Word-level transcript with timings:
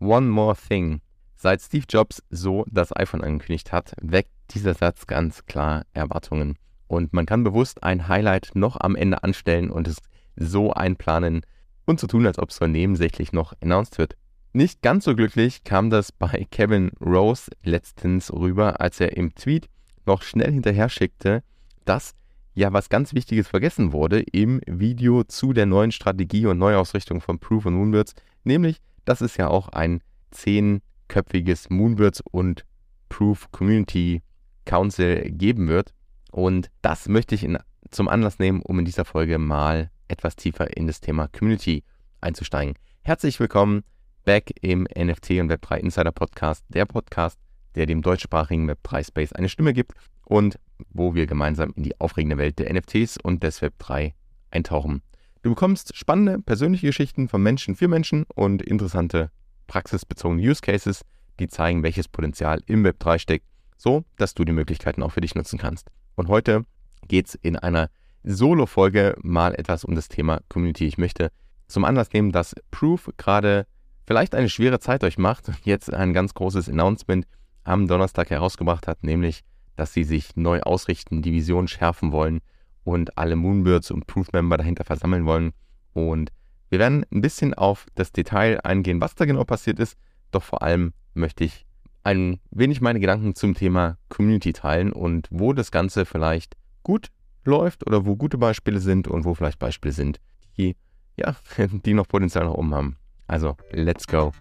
One 0.00 0.28
More 0.28 0.56
Thing. 0.56 1.00
Seit 1.36 1.60
Steve 1.60 1.84
Jobs 1.88 2.22
so 2.30 2.64
das 2.70 2.94
iPhone 2.96 3.22
angekündigt 3.22 3.72
hat, 3.72 3.94
weckt 4.00 4.30
dieser 4.50 4.74
Satz 4.74 5.06
ganz 5.06 5.46
klar 5.46 5.84
Erwartungen. 5.92 6.56
Und 6.86 7.12
man 7.12 7.26
kann 7.26 7.44
bewusst 7.44 7.82
ein 7.84 8.08
Highlight 8.08 8.50
noch 8.54 8.76
am 8.80 8.96
Ende 8.96 9.22
anstellen 9.22 9.70
und 9.70 9.86
es 9.86 9.98
so 10.36 10.72
einplanen 10.72 11.42
und 11.86 12.00
so 12.00 12.06
tun, 12.06 12.26
als 12.26 12.38
ob 12.38 12.50
es 12.50 12.56
so 12.56 12.66
nebensächlich 12.66 13.32
noch 13.32 13.52
announced 13.60 13.98
wird. 13.98 14.16
Nicht 14.52 14.82
ganz 14.82 15.04
so 15.04 15.14
glücklich 15.14 15.62
kam 15.62 15.90
das 15.90 16.10
bei 16.12 16.46
Kevin 16.50 16.90
Rose 17.00 17.50
letztens 17.62 18.32
rüber, 18.32 18.80
als 18.80 19.00
er 19.00 19.16
im 19.16 19.34
Tweet 19.34 19.68
noch 20.06 20.22
schnell 20.22 20.50
hinterher 20.50 20.88
schickte, 20.88 21.42
dass 21.84 22.14
ja 22.54 22.72
was 22.72 22.88
ganz 22.88 23.14
Wichtiges 23.14 23.48
vergessen 23.48 23.92
wurde 23.92 24.20
im 24.20 24.60
Video 24.66 25.24
zu 25.24 25.52
der 25.52 25.66
neuen 25.66 25.92
Strategie 25.92 26.46
und 26.46 26.58
Neuausrichtung 26.58 27.20
von 27.20 27.38
Proof 27.38 27.66
und 27.66 27.74
Moonbirds, 27.74 28.14
nämlich, 28.42 28.80
dass 29.04 29.20
es 29.20 29.36
ja 29.36 29.48
auch 29.48 29.68
ein 29.68 30.02
zehnköpfiges 30.30 31.70
Moonbirds 31.70 32.22
und 32.30 32.64
Proof 33.08 33.50
Community 33.52 34.22
Council 34.64 35.30
geben 35.30 35.68
wird. 35.68 35.92
Und 36.30 36.70
das 36.82 37.08
möchte 37.08 37.34
ich 37.34 37.44
in, 37.44 37.58
zum 37.90 38.08
Anlass 38.08 38.38
nehmen, 38.38 38.62
um 38.62 38.78
in 38.78 38.84
dieser 38.84 39.04
Folge 39.04 39.38
mal 39.38 39.90
etwas 40.08 40.36
tiefer 40.36 40.76
in 40.76 40.86
das 40.86 41.00
Thema 41.00 41.28
Community 41.28 41.82
einzusteigen. 42.20 42.74
Herzlich 43.02 43.40
willkommen 43.40 43.82
back 44.24 44.52
im 44.60 44.82
NFT 44.82 45.30
und 45.32 45.50
Web3 45.50 45.78
Insider 45.78 46.12
Podcast, 46.12 46.64
der 46.68 46.84
Podcast, 46.84 47.38
der 47.74 47.86
dem 47.86 48.02
deutschsprachigen 48.02 48.70
Web3 48.70 49.06
Space 49.06 49.32
eine 49.32 49.48
Stimme 49.48 49.72
gibt 49.72 49.92
und 50.24 50.58
wo 50.90 51.14
wir 51.14 51.26
gemeinsam 51.26 51.72
in 51.76 51.82
die 51.82 52.00
aufregende 52.00 52.38
Welt 52.38 52.58
der 52.58 52.72
NFTs 52.72 53.16
und 53.22 53.42
des 53.42 53.62
Web3 53.62 54.12
eintauchen. 54.50 55.02
Du 55.42 55.48
bekommst 55.48 55.96
spannende 55.96 56.38
persönliche 56.38 56.88
Geschichten 56.88 57.26
von 57.26 57.42
Menschen 57.42 57.74
für 57.74 57.88
Menschen 57.88 58.26
und 58.34 58.60
interessante 58.60 59.30
praxisbezogene 59.68 60.42
Use 60.42 60.60
Cases, 60.60 61.00
die 61.38 61.48
zeigen, 61.48 61.82
welches 61.82 62.08
Potenzial 62.08 62.60
im 62.66 62.84
Web3 62.84 63.18
steckt, 63.18 63.46
so 63.78 64.04
dass 64.18 64.34
du 64.34 64.44
die 64.44 64.52
Möglichkeiten 64.52 65.02
auch 65.02 65.12
für 65.12 65.22
dich 65.22 65.34
nutzen 65.34 65.58
kannst. 65.58 65.88
Und 66.14 66.28
heute 66.28 66.66
geht 67.08 67.28
es 67.28 67.34
in 67.36 67.56
einer 67.56 67.88
Solo-Folge 68.22 69.16
mal 69.22 69.54
etwas 69.54 69.82
um 69.86 69.94
das 69.94 70.08
Thema 70.08 70.40
Community. 70.50 70.86
Ich 70.86 70.98
möchte 70.98 71.32
zum 71.68 71.86
Anlass 71.86 72.12
nehmen, 72.12 72.32
dass 72.32 72.54
Proof 72.70 73.10
gerade 73.16 73.66
vielleicht 74.06 74.34
eine 74.34 74.50
schwere 74.50 74.78
Zeit 74.78 75.02
euch 75.04 75.16
macht 75.16 75.48
und 75.48 75.64
jetzt 75.64 75.90
ein 75.90 76.12
ganz 76.12 76.34
großes 76.34 76.68
Announcement 76.68 77.26
am 77.64 77.88
Donnerstag 77.88 78.28
herausgebracht 78.28 78.86
hat, 78.86 79.04
nämlich, 79.04 79.40
dass 79.76 79.94
sie 79.94 80.04
sich 80.04 80.36
neu 80.36 80.60
ausrichten, 80.60 81.22
die 81.22 81.32
Vision 81.32 81.66
schärfen 81.66 82.12
wollen 82.12 82.40
und 82.84 83.16
alle 83.18 83.36
Moonbirds 83.36 83.90
und 83.90 84.06
Proof-Member 84.06 84.56
dahinter 84.56 84.84
versammeln 84.84 85.26
wollen. 85.26 85.52
Und 85.92 86.30
wir 86.68 86.78
werden 86.78 87.04
ein 87.12 87.20
bisschen 87.20 87.54
auf 87.54 87.86
das 87.94 88.12
Detail 88.12 88.60
eingehen, 88.62 89.00
was 89.00 89.14
da 89.14 89.24
genau 89.24 89.44
passiert 89.44 89.78
ist, 89.78 89.98
doch 90.30 90.42
vor 90.42 90.62
allem 90.62 90.92
möchte 91.14 91.44
ich 91.44 91.66
ein 92.02 92.40
wenig 92.50 92.80
meine 92.80 93.00
Gedanken 93.00 93.34
zum 93.34 93.54
Thema 93.54 93.98
Community 94.08 94.52
teilen 94.52 94.92
und 94.92 95.28
wo 95.30 95.52
das 95.52 95.70
Ganze 95.70 96.06
vielleicht 96.06 96.56
gut 96.82 97.08
läuft 97.44 97.86
oder 97.86 98.06
wo 98.06 98.16
gute 98.16 98.38
Beispiele 98.38 98.80
sind 98.80 99.08
und 99.08 99.24
wo 99.24 99.34
vielleicht 99.34 99.58
Beispiele 99.58 99.92
sind, 99.92 100.20
die, 100.56 100.76
ja, 101.16 101.34
die 101.84 101.94
noch 101.94 102.08
Potenzial 102.08 102.44
nach 102.44 102.54
oben 102.54 102.74
haben. 102.74 102.96
Also, 103.26 103.56
let's 103.72 104.06
go. 104.06 104.32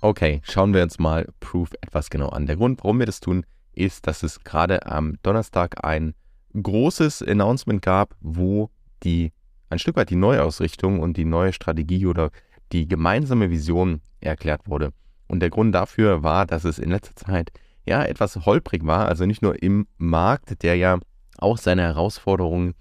Okay, 0.00 0.40
schauen 0.44 0.74
wir 0.74 0.82
uns 0.84 1.00
mal 1.00 1.26
Proof 1.40 1.70
etwas 1.80 2.08
genau 2.08 2.28
an. 2.28 2.46
Der 2.46 2.56
Grund, 2.56 2.84
warum 2.84 3.00
wir 3.00 3.06
das 3.06 3.18
tun, 3.18 3.44
ist, 3.72 4.06
dass 4.06 4.22
es 4.22 4.44
gerade 4.44 4.86
am 4.86 5.18
Donnerstag 5.22 5.84
ein 5.84 6.14
großes 6.54 7.22
Announcement 7.22 7.82
gab, 7.82 8.14
wo 8.20 8.70
die 9.02 9.32
ein 9.70 9.80
Stück 9.80 9.96
weit 9.96 10.10
die 10.10 10.16
Neuausrichtung 10.16 11.00
und 11.00 11.16
die 11.16 11.24
neue 11.24 11.52
Strategie 11.52 12.06
oder 12.06 12.30
die 12.72 12.86
gemeinsame 12.86 13.50
Vision 13.50 14.00
erklärt 14.20 14.68
wurde. 14.68 14.92
Und 15.26 15.40
der 15.40 15.50
Grund 15.50 15.74
dafür 15.74 16.22
war, 16.22 16.46
dass 16.46 16.64
es 16.64 16.78
in 16.78 16.90
letzter 16.90 17.16
Zeit 17.16 17.50
ja 17.84 18.04
etwas 18.04 18.46
holprig 18.46 18.86
war, 18.86 19.08
also 19.08 19.26
nicht 19.26 19.42
nur 19.42 19.60
im 19.62 19.88
Markt, 19.96 20.62
der 20.62 20.76
ja 20.76 20.98
auch 21.38 21.58
seine 21.58 21.82
Herausforderungen 21.82 22.74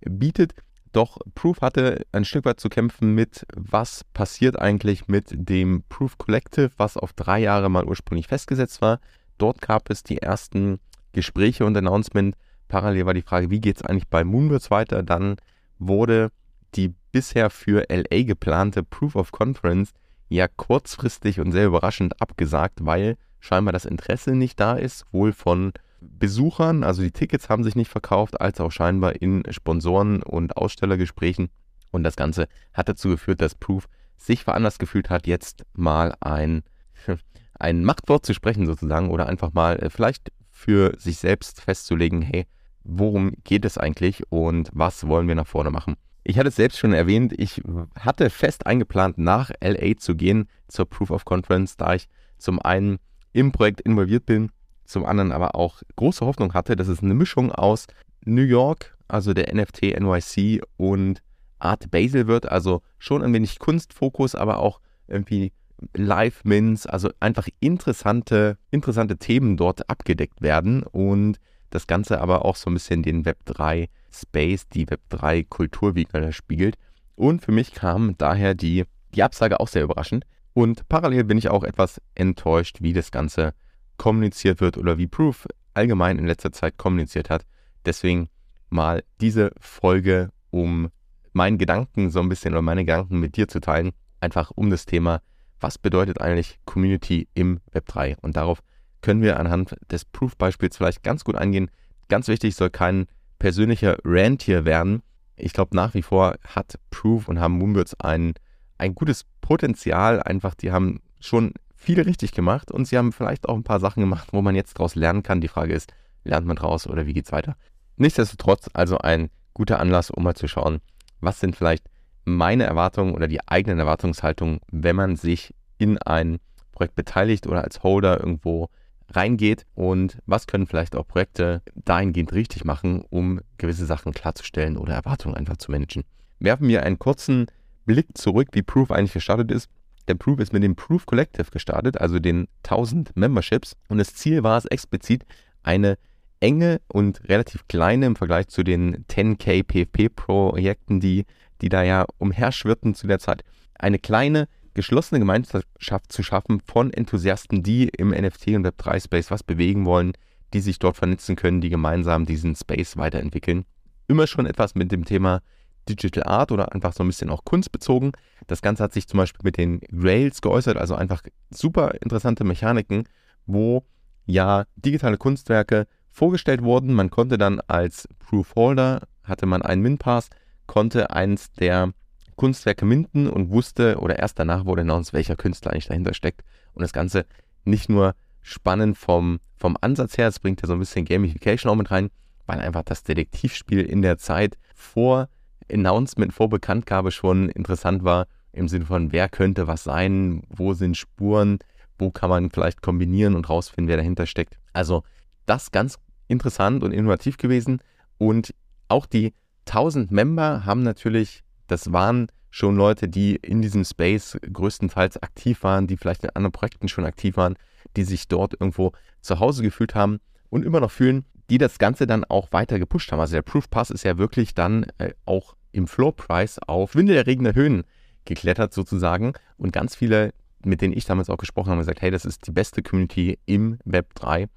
bietet, 0.00 0.54
doch 0.92 1.18
Proof 1.34 1.60
hatte 1.60 2.04
ein 2.12 2.24
Stück 2.24 2.44
weit 2.44 2.60
zu 2.60 2.68
kämpfen 2.68 3.14
mit, 3.14 3.46
was 3.54 4.04
passiert 4.12 4.58
eigentlich 4.58 5.08
mit 5.08 5.26
dem 5.32 5.82
Proof 5.88 6.18
Collective, 6.18 6.70
was 6.76 6.96
auf 6.96 7.12
drei 7.12 7.40
Jahre 7.40 7.70
mal 7.70 7.84
ursprünglich 7.84 8.28
festgesetzt 8.28 8.82
war. 8.82 9.00
Dort 9.38 9.60
gab 9.60 9.90
es 9.90 10.02
die 10.02 10.18
ersten 10.18 10.78
Gespräche 11.12 11.64
und 11.64 11.76
Announcement. 11.76 12.36
Parallel 12.68 13.06
war 13.06 13.14
die 13.14 13.22
Frage, 13.22 13.50
wie 13.50 13.60
geht 13.60 13.76
es 13.76 13.82
eigentlich 13.82 14.08
bei 14.08 14.24
Moonbirds 14.24 14.70
weiter? 14.70 15.02
Dann 15.02 15.36
wurde 15.78 16.30
die 16.74 16.94
bisher 17.10 17.50
für 17.50 17.84
LA 17.90 18.22
geplante 18.22 18.82
Proof 18.82 19.16
of 19.16 19.32
Conference 19.32 19.92
ja 20.28 20.48
kurzfristig 20.48 21.40
und 21.40 21.52
sehr 21.52 21.66
überraschend 21.66 22.20
abgesagt, 22.20 22.84
weil 22.84 23.16
scheinbar 23.40 23.72
das 23.72 23.84
Interesse 23.84 24.34
nicht 24.34 24.58
da 24.60 24.74
ist, 24.74 25.04
wohl 25.12 25.32
von 25.32 25.72
Besuchern, 26.18 26.84
also 26.84 27.02
die 27.02 27.10
Tickets 27.10 27.48
haben 27.48 27.64
sich 27.64 27.76
nicht 27.76 27.90
verkauft, 27.90 28.40
als 28.40 28.60
auch 28.60 28.72
scheinbar 28.72 29.20
in 29.20 29.42
Sponsoren- 29.50 30.22
und 30.22 30.56
Ausstellergesprächen. 30.56 31.48
Und 31.90 32.04
das 32.04 32.16
Ganze 32.16 32.48
hat 32.72 32.88
dazu 32.88 33.10
geführt, 33.10 33.40
dass 33.40 33.54
Proof 33.54 33.88
sich 34.16 34.44
veranlasst 34.44 34.78
gefühlt 34.78 35.10
hat, 35.10 35.26
jetzt 35.26 35.64
mal 35.74 36.14
ein, 36.20 36.62
ein 37.58 37.84
Machtwort 37.84 38.24
zu 38.24 38.34
sprechen 38.34 38.66
sozusagen 38.66 39.10
oder 39.10 39.26
einfach 39.26 39.52
mal 39.52 39.78
äh, 39.78 39.90
vielleicht 39.90 40.32
für 40.50 40.94
sich 40.98 41.18
selbst 41.18 41.60
festzulegen, 41.60 42.22
hey, 42.22 42.46
worum 42.84 43.32
geht 43.44 43.64
es 43.64 43.78
eigentlich 43.78 44.22
und 44.30 44.70
was 44.72 45.06
wollen 45.06 45.28
wir 45.28 45.34
nach 45.34 45.46
vorne 45.46 45.70
machen. 45.70 45.96
Ich 46.24 46.38
hatte 46.38 46.48
es 46.48 46.56
selbst 46.56 46.78
schon 46.78 46.92
erwähnt, 46.92 47.32
ich 47.36 47.60
hatte 47.98 48.30
fest 48.30 48.66
eingeplant, 48.66 49.18
nach 49.18 49.50
LA 49.60 49.96
zu 49.96 50.14
gehen 50.14 50.48
zur 50.68 50.88
Proof 50.88 51.10
of 51.10 51.24
Conference, 51.24 51.76
da 51.76 51.94
ich 51.94 52.08
zum 52.38 52.60
einen 52.60 52.98
im 53.32 53.50
Projekt 53.50 53.80
involviert 53.80 54.26
bin, 54.26 54.50
zum 54.92 55.04
anderen 55.04 55.32
aber 55.32 55.54
auch 55.54 55.82
große 55.96 56.24
Hoffnung 56.24 56.54
hatte, 56.54 56.76
dass 56.76 56.88
es 56.88 57.02
eine 57.02 57.14
Mischung 57.14 57.50
aus 57.50 57.86
New 58.24 58.42
York, 58.42 58.96
also 59.08 59.34
der 59.34 59.54
NFT 59.54 59.98
NYC 59.98 60.62
und 60.76 61.22
Art 61.58 61.90
Basel 61.90 62.26
wird, 62.26 62.50
also 62.50 62.82
schon 62.98 63.22
ein 63.22 63.32
wenig 63.32 63.58
Kunstfokus, 63.58 64.34
aber 64.34 64.58
auch 64.58 64.80
irgendwie 65.08 65.52
Live-Mints, 65.94 66.86
also 66.86 67.10
einfach 67.20 67.48
interessante, 67.60 68.58
interessante 68.70 69.16
Themen 69.16 69.56
dort 69.56 69.88
abgedeckt 69.88 70.42
werden 70.42 70.82
und 70.84 71.38
das 71.70 71.86
Ganze 71.86 72.20
aber 72.20 72.44
auch 72.44 72.56
so 72.56 72.70
ein 72.70 72.74
bisschen 72.74 73.02
den 73.02 73.24
Web3 73.24 73.88
Space, 74.12 74.68
die 74.68 74.86
Web3 74.86 75.46
Kultur 75.48 75.94
spiegelt. 76.30 76.76
Und 77.16 77.42
für 77.42 77.52
mich 77.52 77.72
kam 77.72 78.16
daher 78.18 78.54
die, 78.54 78.84
die 79.14 79.22
Absage 79.22 79.58
auch 79.58 79.68
sehr 79.68 79.82
überraschend. 79.82 80.24
Und 80.54 80.86
parallel 80.88 81.24
bin 81.24 81.38
ich 81.38 81.48
auch 81.48 81.64
etwas 81.64 82.00
enttäuscht, 82.14 82.78
wie 82.82 82.92
das 82.92 83.10
Ganze 83.10 83.54
kommuniziert 84.02 84.60
wird 84.60 84.78
oder 84.78 84.98
wie 84.98 85.06
Proof 85.06 85.46
allgemein 85.74 86.18
in 86.18 86.26
letzter 86.26 86.50
Zeit 86.50 86.76
kommuniziert 86.76 87.30
hat. 87.30 87.46
Deswegen 87.84 88.30
mal 88.68 89.04
diese 89.20 89.52
Folge, 89.60 90.30
um 90.50 90.88
meinen 91.32 91.56
Gedanken 91.56 92.10
so 92.10 92.18
ein 92.18 92.28
bisschen 92.28 92.52
oder 92.52 92.62
meine 92.62 92.84
Gedanken 92.84 93.20
mit 93.20 93.36
dir 93.36 93.46
zu 93.46 93.60
teilen, 93.60 93.92
einfach 94.18 94.50
um 94.56 94.70
das 94.70 94.86
Thema, 94.86 95.20
was 95.60 95.78
bedeutet 95.78 96.20
eigentlich 96.20 96.58
Community 96.64 97.28
im 97.34 97.60
Web3? 97.72 98.16
Und 98.22 98.34
darauf 98.34 98.58
können 99.02 99.22
wir 99.22 99.38
anhand 99.38 99.76
des 99.88 100.04
Proof-Beispiels 100.04 100.76
vielleicht 100.76 101.04
ganz 101.04 101.22
gut 101.22 101.36
eingehen. 101.36 101.70
Ganz 102.08 102.26
wichtig, 102.26 102.56
soll 102.56 102.70
kein 102.70 103.06
persönlicher 103.38 103.98
Rant 104.02 104.42
hier 104.42 104.64
werden. 104.64 105.02
Ich 105.36 105.52
glaube, 105.52 105.76
nach 105.76 105.94
wie 105.94 106.02
vor 106.02 106.34
hat 106.44 106.74
Proof 106.90 107.28
und 107.28 107.38
haben 107.38 107.56
Moonbirds 107.56 108.00
ein, 108.00 108.34
ein 108.78 108.96
gutes 108.96 109.26
Potenzial. 109.40 110.20
Einfach, 110.20 110.56
die 110.56 110.72
haben 110.72 111.02
schon 111.20 111.52
viel 111.82 112.00
richtig 112.00 112.32
gemacht 112.32 112.70
und 112.70 112.86
sie 112.86 112.96
haben 112.96 113.12
vielleicht 113.12 113.48
auch 113.48 113.56
ein 113.56 113.64
paar 113.64 113.80
Sachen 113.80 114.00
gemacht, 114.00 114.28
wo 114.32 114.40
man 114.40 114.54
jetzt 114.54 114.78
daraus 114.78 114.94
lernen 114.94 115.22
kann. 115.22 115.40
Die 115.40 115.48
Frage 115.48 115.74
ist, 115.74 115.92
lernt 116.24 116.46
man 116.46 116.56
draus 116.56 116.86
oder 116.86 117.06
wie 117.06 117.12
geht 117.12 117.26
es 117.26 117.32
weiter? 117.32 117.56
Nichtsdestotrotz 117.96 118.70
also 118.72 118.98
ein 118.98 119.30
guter 119.52 119.80
Anlass, 119.80 120.10
um 120.10 120.22
mal 120.22 120.34
zu 120.34 120.48
schauen, 120.48 120.80
was 121.20 121.40
sind 121.40 121.56
vielleicht 121.56 121.84
meine 122.24 122.64
Erwartungen 122.64 123.14
oder 123.14 123.26
die 123.26 123.46
eigenen 123.46 123.80
Erwartungshaltungen, 123.80 124.60
wenn 124.70 124.96
man 124.96 125.16
sich 125.16 125.54
in 125.78 125.98
ein 125.98 126.38
Projekt 126.70 126.94
beteiligt 126.94 127.46
oder 127.46 127.64
als 127.64 127.82
Holder 127.82 128.20
irgendwo 128.20 128.68
reingeht 129.10 129.66
und 129.74 130.18
was 130.24 130.46
können 130.46 130.66
vielleicht 130.66 130.96
auch 130.96 131.06
Projekte 131.06 131.62
dahingehend 131.74 132.32
richtig 132.32 132.64
machen, 132.64 133.04
um 133.10 133.40
gewisse 133.58 133.86
Sachen 133.86 134.12
klarzustellen 134.12 134.76
oder 134.76 134.94
Erwartungen 134.94 135.36
einfach 135.36 135.56
zu 135.56 135.70
managen. 135.70 136.04
Werfen 136.38 136.68
wir 136.68 136.84
einen 136.84 136.98
kurzen 136.98 137.46
Blick 137.84 138.16
zurück, 138.16 138.48
wie 138.52 138.62
Proof 138.62 138.90
eigentlich 138.90 139.12
gestartet 139.12 139.50
ist. 139.50 139.68
Der 140.08 140.14
Proof 140.14 140.40
ist 140.40 140.52
mit 140.52 140.62
dem 140.62 140.74
Proof 140.74 141.06
Collective 141.06 141.50
gestartet, 141.50 142.00
also 142.00 142.18
den 142.18 142.48
1000 142.64 143.16
Memberships 143.16 143.76
und 143.88 143.98
das 143.98 144.14
Ziel 144.14 144.42
war 144.42 144.58
es 144.58 144.64
explizit, 144.66 145.24
eine 145.62 145.96
enge 146.40 146.80
und 146.88 147.28
relativ 147.28 147.68
kleine 147.68 148.06
im 148.06 148.16
Vergleich 148.16 148.48
zu 148.48 148.64
den 148.64 149.04
10k 149.06 149.62
PFP-Projekten, 149.62 150.98
die, 150.98 151.24
die 151.60 151.68
da 151.68 151.84
ja 151.84 152.04
umherschwirrten 152.18 152.94
zu 152.94 153.06
der 153.06 153.20
Zeit, 153.20 153.44
eine 153.78 153.98
kleine 153.98 154.48
geschlossene 154.74 155.20
Gemeinschaft 155.20 156.12
zu 156.12 156.22
schaffen 156.22 156.60
von 156.60 156.92
Enthusiasten, 156.92 157.62
die 157.62 157.88
im 157.88 158.10
NFT 158.10 158.48
und 158.48 158.66
Web3 158.66 159.04
Space 159.04 159.30
was 159.30 159.42
bewegen 159.42 159.84
wollen, 159.84 160.12
die 160.52 160.60
sich 160.60 160.78
dort 160.78 160.96
vernetzen 160.96 161.36
können, 161.36 161.60
die 161.60 161.70
gemeinsam 161.70 162.26
diesen 162.26 162.56
Space 162.56 162.96
weiterentwickeln. 162.96 163.64
immer 164.08 164.26
schon 164.26 164.46
etwas 164.46 164.74
mit 164.74 164.92
dem 164.92 165.04
Thema 165.04 165.40
Digital 165.88 166.24
Art 166.24 166.52
oder 166.52 166.72
einfach 166.72 166.92
so 166.92 167.02
ein 167.02 167.08
bisschen 167.08 167.30
auch 167.30 167.44
kunstbezogen. 167.44 168.12
Das 168.46 168.62
Ganze 168.62 168.82
hat 168.82 168.92
sich 168.92 169.08
zum 169.08 169.18
Beispiel 169.18 169.42
mit 169.44 169.56
den 169.56 169.80
Rails 169.92 170.40
geäußert, 170.40 170.76
also 170.76 170.94
einfach 170.94 171.22
super 171.50 171.94
interessante 172.02 172.44
Mechaniken, 172.44 173.04
wo 173.46 173.84
ja 174.26 174.64
digitale 174.76 175.18
Kunstwerke 175.18 175.86
vorgestellt 176.10 176.62
wurden. 176.62 176.94
Man 176.94 177.10
konnte 177.10 177.38
dann 177.38 177.60
als 177.66 178.08
Proof 178.18 178.54
Holder, 178.54 179.02
hatte 179.24 179.46
man 179.46 179.62
einen 179.62 179.82
Min-Pass, 179.82 180.30
konnte 180.66 181.10
eins 181.10 181.52
der 181.52 181.92
Kunstwerke 182.36 182.84
minden 182.84 183.28
und 183.28 183.50
wusste 183.50 183.98
oder 183.98 184.18
erst 184.18 184.38
danach 184.38 184.64
wurde 184.64 184.82
announced, 184.82 185.12
welcher 185.12 185.36
Künstler 185.36 185.72
eigentlich 185.72 185.88
dahinter 185.88 186.14
steckt. 186.14 186.42
Und 186.74 186.82
das 186.82 186.92
Ganze 186.92 187.26
nicht 187.64 187.88
nur 187.88 188.14
spannend 188.40 188.96
vom, 188.98 189.40
vom 189.56 189.76
Ansatz 189.80 190.18
her, 190.18 190.28
es 190.28 190.40
bringt 190.40 190.62
ja 190.62 190.66
so 190.66 190.72
ein 190.74 190.78
bisschen 190.78 191.04
Gamification 191.04 191.70
auch 191.70 191.76
mit 191.76 191.90
rein, 191.90 192.10
weil 192.46 192.60
einfach 192.60 192.82
das 192.82 193.04
Detektivspiel 193.04 193.82
in 193.82 194.02
der 194.02 194.18
Zeit 194.18 194.58
vor 194.74 195.28
Announcement, 195.70 196.32
vor 196.32 196.48
Bekanntgabe 196.48 197.10
schon 197.10 197.48
interessant 197.48 198.04
war, 198.04 198.26
im 198.52 198.68
Sinne 198.68 198.86
von, 198.86 199.12
wer 199.12 199.28
könnte 199.28 199.66
was 199.66 199.84
sein, 199.84 200.42
wo 200.48 200.74
sind 200.74 200.96
Spuren, 200.96 201.58
wo 201.98 202.10
kann 202.10 202.30
man 202.30 202.50
vielleicht 202.50 202.82
kombinieren 202.82 203.34
und 203.34 203.48
rausfinden, 203.48 203.88
wer 203.88 203.96
dahinter 203.96 204.26
steckt. 204.26 204.58
Also 204.72 205.02
das 205.46 205.70
ganz 205.70 205.98
interessant 206.28 206.82
und 206.82 206.92
innovativ 206.92 207.36
gewesen. 207.36 207.80
Und 208.18 208.54
auch 208.88 209.06
die 209.06 209.32
1000 209.66 210.10
Member 210.10 210.64
haben 210.64 210.82
natürlich, 210.82 211.42
das 211.66 211.92
waren 211.92 212.28
schon 212.50 212.76
Leute, 212.76 213.08
die 213.08 213.36
in 213.36 213.62
diesem 213.62 213.84
Space 213.84 214.36
größtenteils 214.52 215.22
aktiv 215.22 215.62
waren, 215.62 215.86
die 215.86 215.96
vielleicht 215.96 216.24
in 216.24 216.30
anderen 216.30 216.52
Projekten 216.52 216.88
schon 216.88 217.06
aktiv 217.06 217.36
waren, 217.36 217.56
die 217.96 218.04
sich 218.04 218.28
dort 218.28 218.54
irgendwo 218.54 218.92
zu 219.20 219.40
Hause 219.40 219.62
gefühlt 219.62 219.94
haben 219.94 220.18
und 220.50 220.64
immer 220.64 220.80
noch 220.80 220.90
fühlen, 220.90 221.24
die 221.52 221.58
das 221.58 221.78
Ganze 221.78 222.06
dann 222.06 222.24
auch 222.24 222.50
weiter 222.52 222.78
gepusht 222.78 223.12
haben. 223.12 223.20
Also 223.20 223.34
der 223.34 223.42
Proof 223.42 223.68
Pass 223.68 223.90
ist 223.90 224.04
ja 224.04 224.16
wirklich 224.16 224.54
dann 224.54 224.86
äh, 224.96 225.12
auch 225.26 225.54
im 225.72 225.86
Floor 225.86 226.16
Price 226.16 226.58
auf 226.58 226.94
windelerregende 226.94 227.54
Höhen 227.54 227.84
geklettert 228.24 228.72
sozusagen 228.72 229.34
und 229.58 229.70
ganz 229.70 229.94
viele, 229.94 230.32
mit 230.64 230.80
denen 230.80 230.96
ich 230.96 231.04
damals 231.04 231.28
auch 231.28 231.36
gesprochen 231.36 231.66
habe, 231.66 231.72
haben 231.72 231.80
gesagt, 231.80 232.00
hey, 232.00 232.10
das 232.10 232.24
ist 232.24 232.46
die 232.46 232.52
beste 232.52 232.82
Community 232.82 233.38
im 233.44 233.78
Web 233.84 234.14
3. 234.14 234.48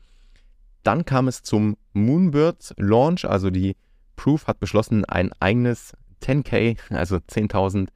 Dann 0.83 1.03
kam 1.03 1.27
es 1.27 1.43
zum 1.43 1.75
Moonbirds 1.91 2.73
Launch, 2.77 3.25
also 3.25 3.49
die 3.49 3.75
Proof 4.15 4.47
hat 4.47 4.61
beschlossen, 4.61 5.03
ein 5.03 5.33
eigenes 5.41 5.91
10k, 6.21 6.77
also 6.91 7.17
10.000 7.17 7.89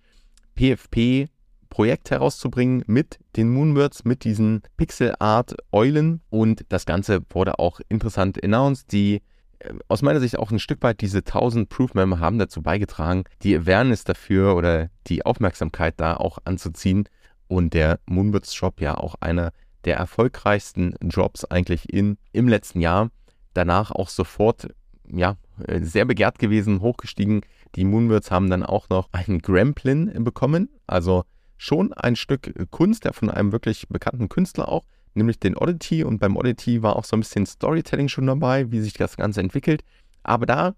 PFP 0.58 1.30
Projekt 1.70 2.12
herauszubringen 2.12 2.84
mit 2.88 3.20
den 3.36 3.50
Moonbirds, 3.50 4.06
mit 4.06 4.24
diesen 4.24 4.62
Pixel 4.78 5.14
Art 5.20 5.56
Eulen 5.72 6.22
und 6.30 6.66
das 6.70 6.86
Ganze 6.86 7.22
wurde 7.30 7.60
auch 7.60 7.80
interessant 7.90 8.44
announced. 8.44 8.92
Die 8.92 9.22
äh, 9.60 9.74
aus 9.88 10.02
meiner 10.02 10.20
Sicht 10.20 10.38
auch 10.38 10.52
ein 10.52 10.60
Stück 10.60 10.82
weit 10.84 11.02
diese 11.02 11.20
1000 11.20 11.70
Proof 11.70 11.94
Member 11.94 12.20
haben 12.20 12.40
dazu 12.40 12.62
beigetragen, 12.62 13.24
die 13.44 13.56
Awareness 13.56 14.04
dafür 14.04 14.56
oder 14.56 14.90
die 15.08 15.26
Aufmerksamkeit 15.26 15.96
da 15.98 16.16
auch 16.16 16.40
anzuziehen 16.46 17.08
und 17.48 17.74
der 17.74 18.00
Moonbirds 18.06 18.54
Shop 18.54 18.82
ja 18.82 18.98
auch 18.98 19.16
einer 19.20 19.52
der 19.86 19.98
erfolgreichsten 19.98 20.96
Jobs 21.02 21.46
eigentlich 21.46 21.92
in, 21.92 22.18
im 22.32 22.48
letzten 22.48 22.82
Jahr. 22.82 23.10
Danach 23.54 23.92
auch 23.92 24.10
sofort 24.10 24.68
ja, 25.12 25.38
äh, 25.66 25.82
sehr 25.82 26.06
begehrt 26.06 26.40
gewesen, 26.40 26.82
hochgestiegen. 26.82 27.42
Die 27.76 27.86
Moonbirds 27.86 28.32
haben 28.32 28.50
dann 28.50 28.64
auch 28.64 28.90
noch 28.90 29.10
einen 29.12 29.40
Gramplin 29.40 30.24
bekommen, 30.24 30.70
also 30.88 31.24
schon 31.60 31.94
ein 31.94 32.16
Stück 32.16 32.52
Kunst, 32.72 33.06
der 33.06 33.14
von 33.14 33.30
einem 33.30 33.52
wirklich 33.52 33.88
bekannten 33.90 34.30
Künstler 34.30 34.70
auch, 34.70 34.86
nämlich 35.14 35.40
den 35.40 35.56
Oddity. 35.56 36.04
Und 36.04 36.20
beim 36.20 36.38
Oddity 36.38 36.82
war 36.82 36.96
auch 36.96 37.04
so 37.04 37.16
ein 37.16 37.20
bisschen 37.20 37.46
Storytelling 37.46 38.08
schon 38.08 38.26
dabei, 38.26 38.72
wie 38.72 38.80
sich 38.80 38.94
das 38.94 39.18
Ganze 39.18 39.42
entwickelt. 39.42 39.84
Aber 40.24 40.46
da 40.46 40.74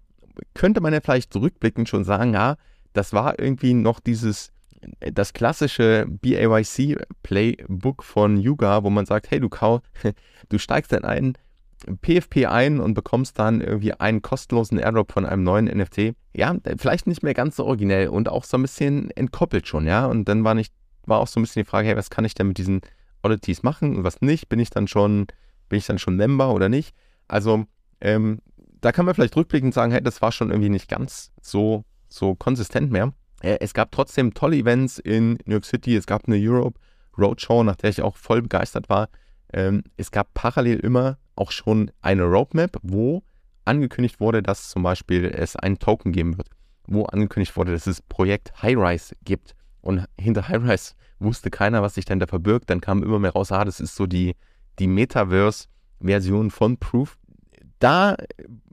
könnte 0.54 0.80
man 0.80 0.92
ja 0.92 1.00
vielleicht 1.00 1.32
zurückblickend 1.32 1.88
schon 1.88 2.04
sagen, 2.04 2.34
ja, 2.34 2.56
das 2.92 3.12
war 3.12 3.38
irgendwie 3.38 3.74
noch 3.74 4.00
dieses, 4.00 4.52
das 4.98 5.32
klassische 5.32 6.06
BAYC 6.08 6.98
Playbook 7.22 8.02
von 8.02 8.36
Yuga, 8.36 8.82
wo 8.82 8.90
man 8.90 9.06
sagt, 9.06 9.30
hey, 9.30 9.38
du, 9.38 9.48
kau, 9.48 9.80
du 10.48 10.58
steigst 10.58 10.92
in 10.92 11.04
einen 11.04 11.38
PFP 12.00 12.46
ein 12.46 12.80
und 12.80 12.94
bekommst 12.94 13.38
dann 13.38 13.60
irgendwie 13.60 13.92
einen 13.94 14.22
kostenlosen 14.22 14.78
Airdrop 14.78 15.12
von 15.12 15.26
einem 15.26 15.42
neuen 15.42 15.66
NFT. 15.66 16.14
Ja, 16.34 16.56
vielleicht 16.78 17.06
nicht 17.06 17.22
mehr 17.22 17.34
ganz 17.34 17.56
so 17.56 17.64
originell 17.64 18.08
und 18.08 18.28
auch 18.28 18.44
so 18.44 18.56
ein 18.56 18.62
bisschen 18.62 19.10
entkoppelt 19.10 19.66
schon, 19.66 19.86
ja. 19.86 20.06
Und 20.06 20.28
dann 20.28 20.44
war 20.44 20.54
nicht, 20.54 20.72
war 21.06 21.18
auch 21.18 21.26
so 21.26 21.40
ein 21.40 21.42
bisschen 21.42 21.62
die 21.64 21.68
Frage, 21.68 21.88
hey, 21.88 21.96
was 21.96 22.10
kann 22.10 22.24
ich 22.24 22.34
denn 22.34 22.48
mit 22.48 22.58
diesen 22.58 22.80
Oddities 23.22 23.62
machen 23.62 23.96
und 23.96 24.04
was 24.04 24.20
nicht? 24.20 24.48
Bin 24.48 24.58
ich 24.58 24.70
dann 24.70 24.88
schon, 24.88 25.26
bin 25.68 25.78
ich 25.78 25.86
dann 25.86 25.98
schon 25.98 26.16
Member 26.16 26.52
oder 26.52 26.68
nicht? 26.68 26.94
Also, 27.28 27.64
ähm, 28.00 28.38
da 28.80 28.92
kann 28.92 29.06
man 29.06 29.14
vielleicht 29.14 29.36
rückblickend 29.36 29.74
sagen, 29.74 29.92
hey, 29.92 30.02
das 30.02 30.22
war 30.22 30.32
schon 30.32 30.50
irgendwie 30.50 30.70
nicht 30.70 30.88
ganz 30.88 31.32
so, 31.40 31.84
so 32.08 32.34
konsistent 32.34 32.90
mehr. 32.90 33.12
Äh, 33.42 33.58
es 33.60 33.74
gab 33.74 33.92
trotzdem 33.92 34.34
tolle 34.34 34.56
Events 34.56 34.98
in 34.98 35.38
New 35.44 35.52
York 35.52 35.64
City. 35.64 35.96
Es 35.96 36.06
gab 36.06 36.26
eine 36.26 36.36
Europe 36.38 36.78
Roadshow, 37.18 37.62
nach 37.62 37.76
der 37.76 37.90
ich 37.90 38.02
auch 38.02 38.16
voll 38.16 38.42
begeistert 38.42 38.88
war. 38.88 39.08
Ähm, 39.52 39.84
es 39.96 40.10
gab 40.10 40.32
parallel 40.34 40.78
immer 40.80 41.18
auch 41.36 41.50
schon 41.50 41.90
eine 42.00 42.24
Roadmap, 42.24 42.78
wo 42.82 43.22
angekündigt 43.64 44.20
wurde, 44.20 44.42
dass 44.42 44.70
zum 44.70 44.82
Beispiel 44.82 45.24
es 45.26 45.56
einen 45.56 45.78
Token 45.78 46.12
geben 46.12 46.36
wird, 46.36 46.48
wo 46.86 47.04
angekündigt 47.04 47.56
wurde, 47.56 47.72
dass 47.72 47.86
es 47.86 48.02
Projekt 48.02 48.62
Highrise 48.62 49.14
gibt. 49.24 49.54
Und 49.80 50.06
hinter 50.18 50.48
Highrise 50.48 50.94
wusste 51.18 51.50
keiner, 51.50 51.82
was 51.82 51.94
sich 51.94 52.04
dahinter 52.04 52.26
verbirgt. 52.26 52.70
Dann 52.70 52.80
kam 52.80 53.02
immer 53.02 53.18
mehr 53.18 53.32
raus, 53.32 53.52
ah, 53.52 53.64
das 53.64 53.80
ist 53.80 53.94
so 53.94 54.06
die, 54.06 54.34
die 54.78 54.86
Metaverse-Version 54.86 56.50
von 56.50 56.76
Proof. 56.78 57.18
Da 57.78 58.16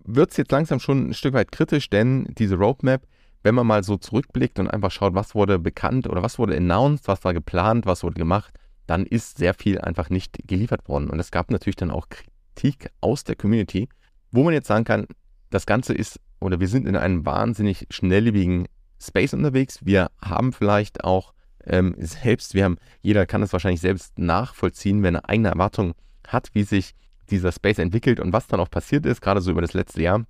wird 0.03 0.31
es 0.31 0.37
jetzt 0.37 0.51
langsam 0.51 0.79
schon 0.79 1.09
ein 1.09 1.13
Stück 1.13 1.33
weit 1.33 1.51
kritisch, 1.51 1.89
denn 1.89 2.25
diese 2.37 2.55
Roadmap, 2.55 3.03
wenn 3.43 3.55
man 3.55 3.67
mal 3.67 3.83
so 3.83 3.97
zurückblickt 3.97 4.59
und 4.59 4.67
einfach 4.67 4.91
schaut, 4.91 5.13
was 5.13 5.33
wurde 5.33 5.59
bekannt 5.59 6.07
oder 6.07 6.21
was 6.21 6.39
wurde 6.39 6.57
announced, 6.57 7.07
was 7.07 7.23
war 7.23 7.33
geplant, 7.33 7.85
was 7.85 8.03
wurde 8.03 8.15
gemacht, 8.15 8.53
dann 8.85 9.05
ist 9.05 9.37
sehr 9.37 9.53
viel 9.53 9.79
einfach 9.79 10.09
nicht 10.09 10.37
geliefert 10.47 10.87
worden. 10.89 11.09
Und 11.09 11.19
es 11.19 11.31
gab 11.31 11.51
natürlich 11.51 11.75
dann 11.75 11.91
auch 11.91 12.07
Kritik 12.55 12.91
aus 13.01 13.23
der 13.23 13.35
Community, 13.35 13.87
wo 14.31 14.43
man 14.43 14.53
jetzt 14.53 14.67
sagen 14.67 14.83
kann, 14.83 15.07
das 15.49 15.65
Ganze 15.65 15.93
ist 15.93 16.19
oder 16.39 16.59
wir 16.59 16.67
sind 16.67 16.87
in 16.87 16.95
einem 16.95 17.25
wahnsinnig 17.25 17.87
schnelllebigen 17.89 18.67
Space 19.01 19.33
unterwegs. 19.33 19.85
Wir 19.85 20.09
haben 20.21 20.53
vielleicht 20.53 21.03
auch 21.03 21.33
ähm, 21.65 21.95
selbst, 21.97 22.53
wir 22.53 22.65
haben, 22.65 22.77
jeder 23.01 23.25
kann 23.25 23.43
es 23.43 23.53
wahrscheinlich 23.53 23.81
selbst 23.81 24.17
nachvollziehen, 24.19 25.03
wenn 25.03 25.15
er 25.15 25.29
eigene 25.29 25.49
Erwartungen 25.49 25.93
hat, 26.27 26.49
wie 26.53 26.63
sich 26.63 26.95
dieser 27.29 27.51
Space 27.51 27.79
entwickelt 27.79 28.19
und 28.19 28.33
was 28.33 28.47
dann 28.47 28.59
auch 28.59 28.69
passiert 28.69 29.05
ist, 29.05 29.21
gerade 29.21 29.41
so 29.41 29.51
über 29.51 29.61
das 29.61 29.73
letzte 29.73 30.01
Jahr, 30.01 30.25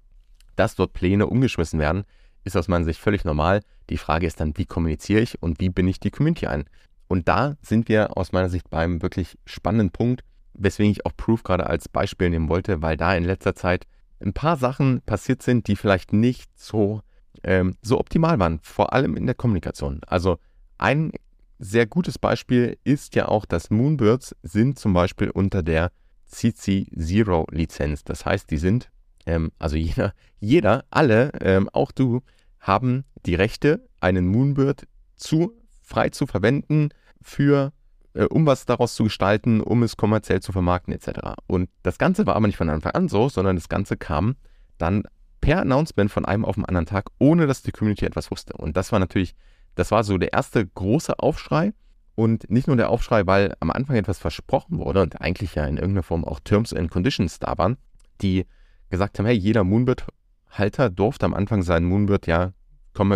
dass 0.55 0.75
dort 0.75 0.93
Pläne 0.93 1.27
umgeschmissen 1.27 1.79
werden, 1.79 2.03
ist 2.43 2.57
aus 2.57 2.67
meiner 2.67 2.85
Sicht 2.85 2.99
völlig 2.99 3.25
normal. 3.25 3.61
Die 3.89 3.97
Frage 3.97 4.27
ist 4.27 4.39
dann, 4.39 4.57
wie 4.57 4.65
kommuniziere 4.65 5.21
ich 5.21 5.41
und 5.41 5.59
wie 5.59 5.69
bin 5.69 5.87
ich 5.87 5.99
die 5.99 6.11
Community 6.11 6.47
ein? 6.47 6.65
Und 7.07 7.27
da 7.27 7.55
sind 7.61 7.89
wir 7.89 8.17
aus 8.17 8.31
meiner 8.33 8.49
Sicht 8.49 8.69
beim 8.69 9.01
wirklich 9.01 9.37
spannenden 9.45 9.91
Punkt, 9.91 10.21
weswegen 10.59 10.91
ich 10.91 11.05
auch 11.05 11.15
Proof 11.15 11.43
gerade 11.43 11.67
als 11.67 11.89
Beispiel 11.89 12.29
nehmen 12.29 12.49
wollte, 12.49 12.81
weil 12.81 12.97
da 12.97 13.15
in 13.15 13.23
letzter 13.23 13.55
Zeit 13.55 13.85
ein 14.21 14.33
paar 14.33 14.57
Sachen 14.57 15.01
passiert 15.01 15.41
sind, 15.41 15.67
die 15.67 15.75
vielleicht 15.75 16.13
nicht 16.13 16.51
so, 16.59 17.01
ähm, 17.43 17.75
so 17.81 17.99
optimal 17.99 18.39
waren, 18.39 18.59
vor 18.61 18.93
allem 18.93 19.15
in 19.15 19.25
der 19.25 19.35
Kommunikation. 19.35 20.01
Also 20.05 20.37
ein 20.77 21.11
sehr 21.57 21.85
gutes 21.85 22.17
Beispiel 22.17 22.77
ist 22.83 23.15
ja 23.15 23.27
auch, 23.27 23.45
dass 23.45 23.69
Moonbirds 23.69 24.35
sind 24.43 24.79
zum 24.79 24.93
Beispiel 24.93 25.29
unter 25.29 25.63
der 25.63 25.91
CC 26.25 26.87
Zero 26.97 27.47
Lizenz. 27.51 28.03
Das 28.03 28.25
heißt, 28.25 28.49
die 28.51 28.57
sind, 28.57 28.89
ähm, 29.25 29.51
also 29.59 29.75
jeder, 29.75 30.13
jeder, 30.39 30.85
alle, 30.89 31.31
ähm, 31.41 31.69
auch 31.69 31.91
du, 31.91 32.21
haben 32.59 33.05
die 33.25 33.35
Rechte, 33.35 33.87
einen 34.01 34.27
Moonbird 34.27 34.87
zu 35.15 35.53
frei 35.81 36.09
zu 36.09 36.27
verwenden 36.27 36.89
für 37.21 37.73
äh, 38.19 38.25
um 38.25 38.45
was 38.45 38.65
daraus 38.65 38.95
zu 38.95 39.05
gestalten, 39.05 39.61
um 39.61 39.81
es 39.81 39.95
kommerziell 39.95 40.41
zu 40.41 40.51
vermarkten 40.51 40.93
etc. 40.93 41.37
Und 41.47 41.69
das 41.83 41.97
Ganze 41.97 42.25
war 42.27 42.35
aber 42.35 42.47
nicht 42.47 42.57
von 42.57 42.69
Anfang 42.69 42.91
an 42.91 43.07
so, 43.07 43.29
sondern 43.29 43.55
das 43.55 43.69
Ganze 43.69 43.95
kam 43.95 44.35
dann 44.77 45.03
per 45.41 45.61
Announcement 45.61 46.11
von 46.11 46.25
einem 46.25 46.43
auf 46.43 46.55
den 46.55 46.65
anderen 46.65 46.85
Tag, 46.85 47.09
ohne 47.17 47.47
dass 47.47 47.63
die 47.63 47.71
Community 47.71 48.05
etwas 48.05 48.29
wusste. 48.29 48.53
Und 48.53 48.75
das 48.75 48.91
war 48.91 48.99
natürlich, 48.99 49.35
das 49.75 49.91
war 49.91 50.03
so 50.03 50.17
der 50.17 50.33
erste 50.33 50.65
große 50.65 51.17
Aufschrei. 51.19 51.73
Und 52.15 52.49
nicht 52.51 52.67
nur 52.67 52.75
der 52.75 52.89
Aufschrei, 52.89 53.25
weil 53.25 53.55
am 53.61 53.71
Anfang 53.71 53.95
etwas 53.95 54.19
versprochen 54.19 54.77
wurde 54.77 55.01
und 55.01 55.21
eigentlich 55.21 55.55
ja 55.55 55.63
in 55.63 55.77
irgendeiner 55.77 56.03
Form 56.03 56.25
auch 56.25 56.41
Terms 56.41 56.73
and 56.73 56.91
Conditions 56.91 57.39
da 57.39 57.57
waren, 57.57 57.77
die 58.19 58.45
gesagt 58.89 59.17
haben, 59.17 59.25
hey, 59.25 59.37
jeder 59.37 59.63
Moonbird-Halter 59.63 60.89
durfte 60.89 61.25
am 61.25 61.33
Anfang 61.33 61.61
seinen 61.61 61.85
Moonbird 61.85 62.27
ja 62.27 62.51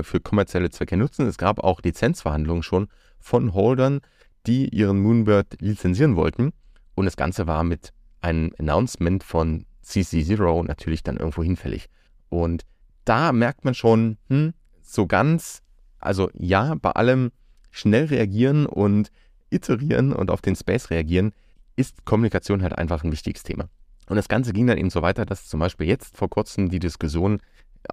für 0.03 0.21
kommerzielle 0.21 0.69
Zwecke 0.69 0.95
nutzen. 0.95 1.27
Es 1.27 1.37
gab 1.37 1.59
auch 1.61 1.81
Lizenzverhandlungen 1.81 2.63
schon 2.63 2.87
von 3.19 3.53
Holdern, 3.53 3.99
die 4.47 4.69
ihren 4.69 4.99
Moonbird 5.01 5.61
lizenzieren 5.61 6.15
wollten. 6.15 6.51
Und 6.95 7.05
das 7.05 7.17
Ganze 7.17 7.47
war 7.47 7.63
mit 7.63 7.91
einem 8.21 8.51
Announcement 8.57 9.23
von 9.23 9.65
CC0 9.85 10.65
natürlich 10.65 11.03
dann 11.03 11.17
irgendwo 11.17 11.43
hinfällig. 11.43 11.89
Und 12.29 12.63
da 13.05 13.31
merkt 13.31 13.65
man 13.65 13.73
schon, 13.73 14.17
hm, 14.29 14.53
so 14.81 15.07
ganz, 15.07 15.61
also 15.99 16.29
ja, 16.33 16.75
bei 16.75 16.91
allem 16.91 17.31
schnell 17.71 18.05
reagieren 18.05 18.65
und 18.65 19.11
iterieren 19.49 20.13
und 20.13 20.31
auf 20.31 20.41
den 20.41 20.55
Space 20.55 20.89
reagieren, 20.89 21.33
ist 21.75 22.05
Kommunikation 22.05 22.61
halt 22.61 22.77
einfach 22.77 23.03
ein 23.03 23.11
wichtiges 23.11 23.43
Thema. 23.43 23.67
Und 24.07 24.15
das 24.15 24.27
Ganze 24.27 24.53
ging 24.53 24.67
dann 24.67 24.77
eben 24.77 24.89
so 24.89 25.01
weiter, 25.01 25.25
dass 25.25 25.47
zum 25.47 25.59
Beispiel 25.59 25.87
jetzt 25.87 26.17
vor 26.17 26.29
kurzem 26.29 26.69
die 26.69 26.79
Diskussion 26.79 27.39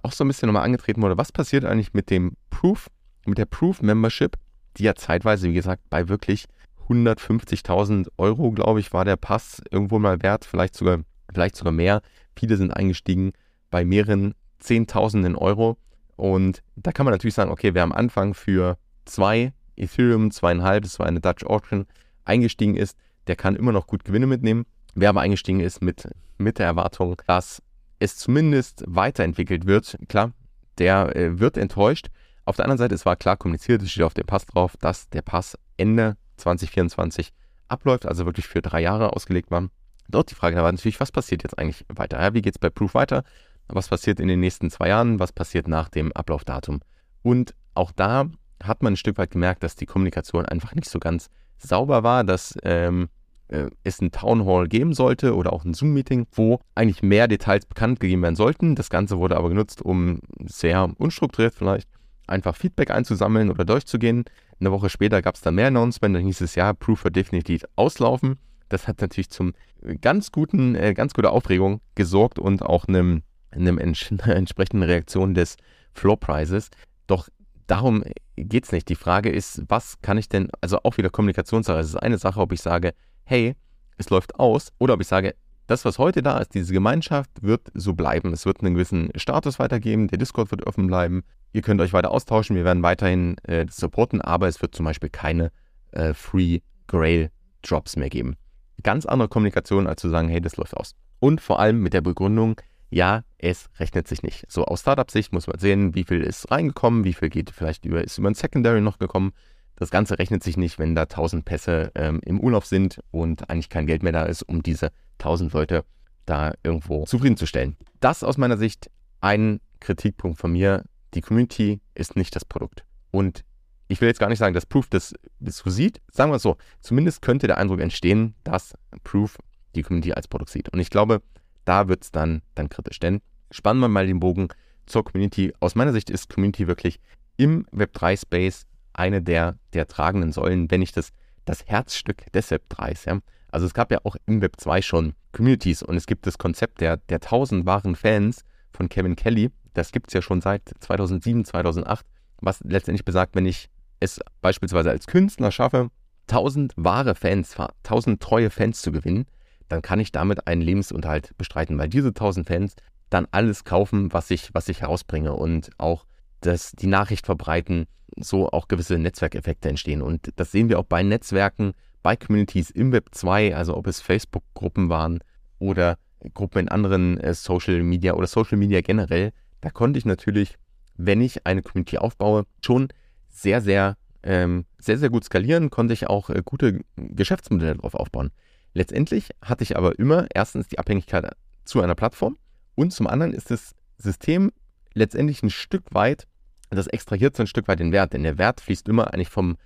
auch 0.03 0.11
so 0.11 0.23
ein 0.23 0.27
bisschen 0.27 0.47
nochmal 0.47 0.63
angetreten 0.63 1.01
wurde, 1.01 1.17
was 1.17 1.31
passiert 1.31 1.65
eigentlich 1.65 1.93
mit 1.93 2.09
dem 2.09 2.35
Proof, 2.49 2.89
mit 3.25 3.37
der 3.37 3.45
Proof 3.45 3.81
Membership, 3.81 4.37
die 4.77 4.83
ja 4.83 4.95
zeitweise, 4.95 5.49
wie 5.49 5.53
gesagt, 5.53 5.83
bei 5.89 6.07
wirklich 6.07 6.45
150.000 6.89 8.07
Euro, 8.17 8.51
glaube 8.51 8.79
ich, 8.79 8.93
war 8.93 9.05
der 9.05 9.15
Pass 9.15 9.61
irgendwo 9.71 9.99
mal 9.99 10.21
wert, 10.21 10.45
vielleicht 10.45 10.75
sogar, 10.75 10.99
vielleicht 11.33 11.55
sogar 11.55 11.73
mehr. 11.73 12.01
Viele 12.35 12.57
sind 12.57 12.71
eingestiegen 12.71 13.33
bei 13.69 13.85
mehreren 13.85 14.33
Zehntausenden 14.59 15.35
Euro. 15.35 15.77
Und 16.15 16.61
da 16.75 16.91
kann 16.91 17.05
man 17.05 17.13
natürlich 17.13 17.33
sagen, 17.33 17.51
okay, 17.51 17.73
wer 17.73 17.83
am 17.83 17.91
Anfang 17.91 18.33
für 18.33 18.77
zwei 19.05 19.53
Ethereum, 19.75 20.31
zweieinhalb, 20.31 20.83
das 20.83 20.99
war 20.99 21.07
eine 21.07 21.21
Dutch 21.21 21.43
Auction, 21.45 21.85
eingestiegen 22.25 22.75
ist, 22.75 22.97
der 23.27 23.35
kann 23.35 23.55
immer 23.55 23.71
noch 23.71 23.87
gut 23.87 24.03
Gewinne 24.03 24.27
mitnehmen. 24.27 24.65
Wer 24.93 25.09
aber 25.09 25.21
eingestiegen 25.21 25.61
ist 25.61 25.81
mit, 25.81 26.09
mit 26.37 26.59
der 26.59 26.65
Erwartung, 26.65 27.21
dass 27.27 27.61
es 27.99 28.17
zumindest 28.17 28.83
weiterentwickelt 28.87 29.65
wird, 29.65 29.97
klar, 30.09 30.33
der 30.77 31.15
äh, 31.15 31.39
wird 31.39 31.57
enttäuscht. 31.57 32.07
Auf 32.45 32.55
der 32.55 32.65
anderen 32.65 32.79
Seite, 32.79 32.95
es 32.95 33.05
war 33.05 33.15
klar 33.15 33.37
kommuniziert, 33.37 33.81
es 33.81 33.91
steht 33.91 34.03
auf 34.03 34.13
dem 34.13 34.25
Pass 34.25 34.45
drauf, 34.45 34.75
dass 34.77 35.09
der 35.09 35.21
Pass 35.21 35.57
Ende 35.77 36.17
2024 36.37 37.31
abläuft, 37.67 38.05
also 38.05 38.25
wirklich 38.25 38.47
für 38.47 38.61
drei 38.61 38.81
Jahre 38.81 39.13
ausgelegt 39.13 39.51
war. 39.51 39.69
Dort 40.09 40.31
die 40.31 40.35
Frage 40.35 40.57
war 40.57 40.71
natürlich, 40.71 40.99
was 40.99 41.11
passiert 41.11 41.43
jetzt 41.43 41.57
eigentlich 41.57 41.85
weiter? 41.87 42.19
Ja, 42.21 42.33
wie 42.33 42.41
geht 42.41 42.55
es 42.55 42.59
bei 42.59 42.69
Proof 42.69 42.93
weiter? 42.95 43.23
Was 43.67 43.87
passiert 43.87 44.19
in 44.19 44.27
den 44.27 44.39
nächsten 44.39 44.69
zwei 44.69 44.89
Jahren? 44.89 45.19
Was 45.19 45.31
passiert 45.31 45.67
nach 45.67 45.87
dem 45.87 46.11
Ablaufdatum? 46.11 46.81
Und 47.21 47.53
auch 47.75 47.91
da 47.91 48.25
hat 48.61 48.83
man 48.83 48.93
ein 48.93 48.97
Stück 48.97 49.17
weit 49.17 49.31
gemerkt, 49.31 49.63
dass 49.63 49.75
die 49.75 49.85
Kommunikation 49.85 50.45
einfach 50.45 50.75
nicht 50.75 50.89
so 50.89 50.99
ganz 50.99 51.29
sauber 51.57 52.03
war, 52.03 52.23
dass 52.23 52.57
ähm, 52.63 53.07
äh, 53.47 53.69
es 53.83 54.01
ein 54.01 54.11
Town 54.11 54.45
Hall 54.45 54.67
geben 54.67 54.93
sollte 54.93 55.35
oder 55.35 55.53
auch 55.53 55.63
ein 55.63 55.73
Zoom-Meeting, 55.73 56.27
wo 56.33 56.59
eigentlich 56.75 57.03
mehr 57.03 57.27
Details 57.27 57.65
bekannt 57.65 57.99
gegeben 57.99 58.23
werden 58.23 58.35
sollten. 58.35 58.75
Das 58.75 58.89
Ganze 58.89 59.19
wurde 59.19 59.37
aber 59.37 59.49
genutzt, 59.49 59.81
um 59.81 60.19
sehr 60.45 60.89
unstrukturiert 60.97 61.53
vielleicht 61.53 61.87
einfach 62.31 62.55
Feedback 62.55 62.89
einzusammeln 62.91 63.49
oder 63.49 63.65
durchzugehen. 63.65 64.25
Eine 64.59 64.71
Woche 64.71 64.89
später 64.89 65.21
gab 65.21 65.35
es 65.35 65.41
dann 65.41 65.55
mehr 65.55 65.67
Announcement, 65.67 66.15
dann 66.15 66.23
hieß 66.23 66.41
es 66.41 66.55
ja, 66.55 66.73
Proof 66.73 67.03
wird 67.03 67.15
definitiv 67.15 67.63
auslaufen. 67.75 68.37
Das 68.69 68.87
hat 68.87 69.01
natürlich 69.01 69.29
zum 69.29 69.53
ganz 69.99 70.31
guten, 70.31 70.75
äh, 70.75 70.93
ganz 70.93 71.13
gute 71.13 71.31
Aufregung 71.31 71.81
gesorgt 71.95 72.39
und 72.39 72.63
auch 72.63 72.87
einem, 72.87 73.23
einem 73.51 73.77
ents 73.77 74.11
entsprechenden 74.25 74.83
Reaktion 74.83 75.33
des 75.33 75.57
Floor 75.93 76.19
Prices. 76.19 76.69
Doch 77.07 77.27
darum 77.67 78.03
geht 78.35 78.65
es 78.65 78.71
nicht. 78.71 78.87
Die 78.89 78.95
Frage 78.95 79.29
ist, 79.29 79.63
was 79.67 80.01
kann 80.01 80.17
ich 80.17 80.29
denn, 80.29 80.49
also 80.61 80.79
auch 80.83 80.97
wieder 80.97 81.09
Kommunikationssache. 81.09 81.79
Es 81.79 81.89
ist 81.89 81.95
eine 81.97 82.17
Sache, 82.17 82.39
ob 82.39 82.53
ich 82.53 82.61
sage, 82.61 82.93
hey, 83.23 83.55
es 83.97 84.09
läuft 84.09 84.39
aus, 84.39 84.71
oder 84.79 84.93
ob 84.93 85.01
ich 85.01 85.07
sage, 85.07 85.35
das, 85.67 85.85
was 85.85 85.97
heute 85.99 86.21
da 86.21 86.39
ist, 86.39 86.53
diese 86.53 86.73
Gemeinschaft 86.73 87.29
wird 87.41 87.71
so 87.73 87.93
bleiben. 87.93 88.33
Es 88.33 88.45
wird 88.45 88.61
einen 88.61 88.73
gewissen 88.73 89.09
Status 89.15 89.59
weitergeben, 89.59 90.07
der 90.07 90.17
Discord 90.17 90.51
wird 90.51 90.67
offen 90.67 90.87
bleiben, 90.87 91.23
ihr 91.53 91.61
könnt 91.61 91.81
euch 91.81 91.93
weiter 91.93 92.11
austauschen, 92.11 92.55
wir 92.55 92.65
werden 92.65 92.83
weiterhin 92.83 93.37
äh, 93.43 93.65
supporten, 93.69 94.21
aber 94.21 94.47
es 94.47 94.61
wird 94.61 94.75
zum 94.75 94.85
Beispiel 94.85 95.09
keine 95.09 95.51
äh, 95.91 96.13
Free 96.13 96.59
Grail 96.87 97.29
Drops 97.61 97.95
mehr 97.95 98.09
geben. 98.09 98.35
Ganz 98.83 99.05
andere 99.05 99.29
Kommunikation, 99.29 99.87
als 99.87 100.01
zu 100.01 100.09
sagen, 100.09 100.27
hey, 100.27 100.41
das 100.41 100.57
läuft 100.57 100.75
aus. 100.75 100.95
Und 101.19 101.39
vor 101.39 101.59
allem 101.59 101.81
mit 101.81 101.93
der 101.93 102.01
Begründung, 102.01 102.59
ja, 102.89 103.23
es 103.37 103.69
rechnet 103.79 104.07
sich 104.07 104.23
nicht. 104.23 104.45
So 104.49 104.65
aus 104.65 104.81
Startup-Sicht 104.81 105.31
muss 105.31 105.47
man 105.47 105.59
sehen, 105.59 105.95
wie 105.95 106.03
viel 106.03 106.21
ist 106.21 106.51
reingekommen, 106.51 107.03
wie 107.03 107.13
viel 107.13 107.29
geht 107.29 107.51
vielleicht 107.51 107.85
über, 107.85 108.03
ist 108.03 108.17
über 108.17 108.29
ein 108.29 108.33
Secondary 108.33 108.81
noch 108.81 108.99
gekommen. 108.99 109.31
Das 109.81 109.89
Ganze 109.89 110.19
rechnet 110.19 110.43
sich 110.43 110.57
nicht, 110.57 110.77
wenn 110.77 110.93
da 110.93 111.01
1000 111.01 111.43
Pässe 111.43 111.91
ähm, 111.95 112.21
im 112.23 112.39
Urlaub 112.39 112.65
sind 112.65 112.99
und 113.09 113.49
eigentlich 113.49 113.69
kein 113.69 113.87
Geld 113.87 114.03
mehr 114.03 114.11
da 114.11 114.25
ist, 114.25 114.43
um 114.43 114.61
diese 114.61 114.91
1000 115.17 115.51
Leute 115.53 115.85
da 116.27 116.53
irgendwo 116.61 117.05
zufriedenzustellen. 117.05 117.77
Das 117.99 118.23
aus 118.23 118.37
meiner 118.37 118.57
Sicht 118.57 118.91
ein 119.21 119.59
Kritikpunkt 119.79 120.37
von 120.37 120.51
mir. 120.51 120.85
Die 121.15 121.21
Community 121.21 121.81
ist 121.95 122.15
nicht 122.15 122.35
das 122.35 122.45
Produkt. 122.45 122.85
Und 123.09 123.43
ich 123.87 123.99
will 124.01 124.07
jetzt 124.07 124.19
gar 124.19 124.29
nicht 124.29 124.37
sagen, 124.37 124.53
dass 124.53 124.67
Proof 124.67 124.87
das, 124.87 125.15
so 125.39 125.71
sieht. 125.71 125.99
Sagen 126.11 126.31
wir 126.31 126.35
es 126.35 126.43
so, 126.43 126.57
zumindest 126.81 127.23
könnte 127.23 127.47
der 127.47 127.57
Eindruck 127.57 127.79
entstehen, 127.79 128.35
dass 128.43 128.75
Proof 129.03 129.39
die 129.73 129.81
Community 129.81 130.13
als 130.13 130.27
Produkt 130.27 130.51
sieht. 130.51 130.69
Und 130.69 130.79
ich 130.79 130.91
glaube, 130.91 131.23
da 131.65 131.87
wird 131.87 132.03
es 132.03 132.11
dann, 132.11 132.43
dann 132.53 132.69
kritisch. 132.69 132.99
Denn 132.99 133.19
spannen 133.49 133.81
wir 133.81 133.87
mal 133.87 134.05
den 134.05 134.19
Bogen 134.19 134.49
zur 134.85 135.03
Community. 135.03 135.53
Aus 135.59 135.73
meiner 135.73 135.91
Sicht 135.91 136.11
ist 136.11 136.29
Community 136.29 136.67
wirklich 136.67 136.99
im 137.35 137.65
Web3-Space 137.71 138.67
eine 138.93 139.21
der, 139.21 139.57
der 139.73 139.87
tragenden 139.87 140.31
Säulen, 140.31 140.69
wenn 140.71 140.79
nicht 140.79 140.97
das, 140.97 141.11
das 141.45 141.65
Herzstück 141.65 142.31
des 142.31 142.51
Web 142.51 142.63
3s. 142.69 143.07
Ja? 143.07 143.19
Also 143.51 143.65
es 143.65 143.73
gab 143.73 143.91
ja 143.91 143.99
auch 144.03 144.15
im 144.25 144.41
Web 144.41 144.59
2 144.59 144.81
schon 144.81 145.13
Communities 145.31 145.83
und 145.83 145.95
es 145.95 146.05
gibt 146.05 146.27
das 146.27 146.37
Konzept 146.37 146.81
der, 146.81 146.97
der 146.97 147.17
1000 147.17 147.65
wahren 147.65 147.95
Fans 147.95 148.43
von 148.71 148.89
Kevin 148.89 149.15
Kelly. 149.15 149.51
Das 149.73 149.91
gibt 149.91 150.07
es 150.09 150.13
ja 150.13 150.21
schon 150.21 150.41
seit 150.41 150.73
2007, 150.79 151.45
2008, 151.45 152.05
was 152.41 152.59
letztendlich 152.63 153.05
besagt, 153.05 153.35
wenn 153.35 153.45
ich 153.45 153.69
es 153.99 154.19
beispielsweise 154.41 154.89
als 154.89 155.07
Künstler 155.07 155.51
schaffe, 155.51 155.89
1000 156.29 156.73
wahre 156.75 157.15
Fans, 157.15 157.55
1000 157.83 158.21
treue 158.21 158.49
Fans 158.49 158.81
zu 158.81 158.91
gewinnen, 158.91 159.25
dann 159.67 159.81
kann 159.81 159.99
ich 159.99 160.11
damit 160.11 160.47
einen 160.47 160.61
Lebensunterhalt 160.61 161.37
bestreiten, 161.37 161.77
weil 161.77 161.89
diese 161.89 162.09
1000 162.09 162.47
Fans 162.47 162.75
dann 163.09 163.27
alles 163.31 163.63
kaufen, 163.63 164.11
was 164.13 164.31
ich, 164.31 164.53
was 164.53 164.69
ich 164.69 164.81
herausbringe 164.81 165.33
und 165.33 165.69
auch 165.77 166.05
das, 166.41 166.71
die 166.71 166.87
Nachricht 166.87 167.25
verbreiten, 167.25 167.85
so 168.17 168.49
auch 168.49 168.67
gewisse 168.67 168.97
Netzwerkeffekte 168.97 169.69
entstehen. 169.69 170.01
Und 170.01 170.31
das 170.35 170.51
sehen 170.51 170.69
wir 170.69 170.79
auch 170.79 170.85
bei 170.85 171.03
Netzwerken, 171.03 171.73
bei 172.03 172.15
Communities 172.15 172.69
im 172.69 172.91
Web 172.91 173.09
2, 173.11 173.55
also 173.55 173.75
ob 173.75 173.87
es 173.87 174.01
Facebook-Gruppen 174.01 174.89
waren 174.89 175.19
oder 175.59 175.97
Gruppen 176.33 176.59
in 176.59 176.69
anderen 176.69 177.19
äh, 177.19 177.33
Social 177.33 177.83
Media 177.83 178.13
oder 178.13 178.27
Social 178.27 178.57
Media 178.57 178.81
generell. 178.81 179.31
Da 179.61 179.69
konnte 179.69 179.99
ich 179.99 180.05
natürlich, 180.05 180.55
wenn 180.95 181.21
ich 181.21 181.45
eine 181.45 181.61
Community 181.61 181.97
aufbaue, 181.97 182.45
schon 182.63 182.89
sehr, 183.29 183.61
sehr, 183.61 183.97
ähm, 184.23 184.65
sehr, 184.77 184.97
sehr 184.97 185.09
gut 185.09 185.23
skalieren, 185.23 185.69
konnte 185.69 185.93
ich 185.93 186.07
auch 186.07 186.29
äh, 186.29 186.41
gute 186.43 186.81
Geschäftsmodelle 186.95 187.75
darauf 187.75 187.95
aufbauen. 187.95 188.31
Letztendlich 188.73 189.29
hatte 189.41 189.63
ich 189.63 189.77
aber 189.77 189.97
immer 189.99 190.27
erstens 190.33 190.67
die 190.67 190.79
Abhängigkeit 190.79 191.29
zu 191.65 191.81
einer 191.81 191.95
Plattform 191.95 192.37
und 192.75 192.91
zum 192.91 193.07
anderen 193.07 193.33
ist 193.33 193.51
das 193.51 193.75
System 193.97 194.51
letztendlich 194.93 195.43
ein 195.43 195.49
Stück 195.49 195.93
weit 195.93 196.27
das 196.75 196.87
extrahiert 196.87 197.35
so 197.35 197.43
ein 197.43 197.47
Stück 197.47 197.67
weit 197.67 197.79
den 197.79 197.91
Wert, 197.91 198.13
denn 198.13 198.23
der 198.23 198.37
Wert 198.37 198.61
fließt 198.61 198.87
immer 198.87 199.13
eigentlich 199.13 199.29
vom, 199.29 199.57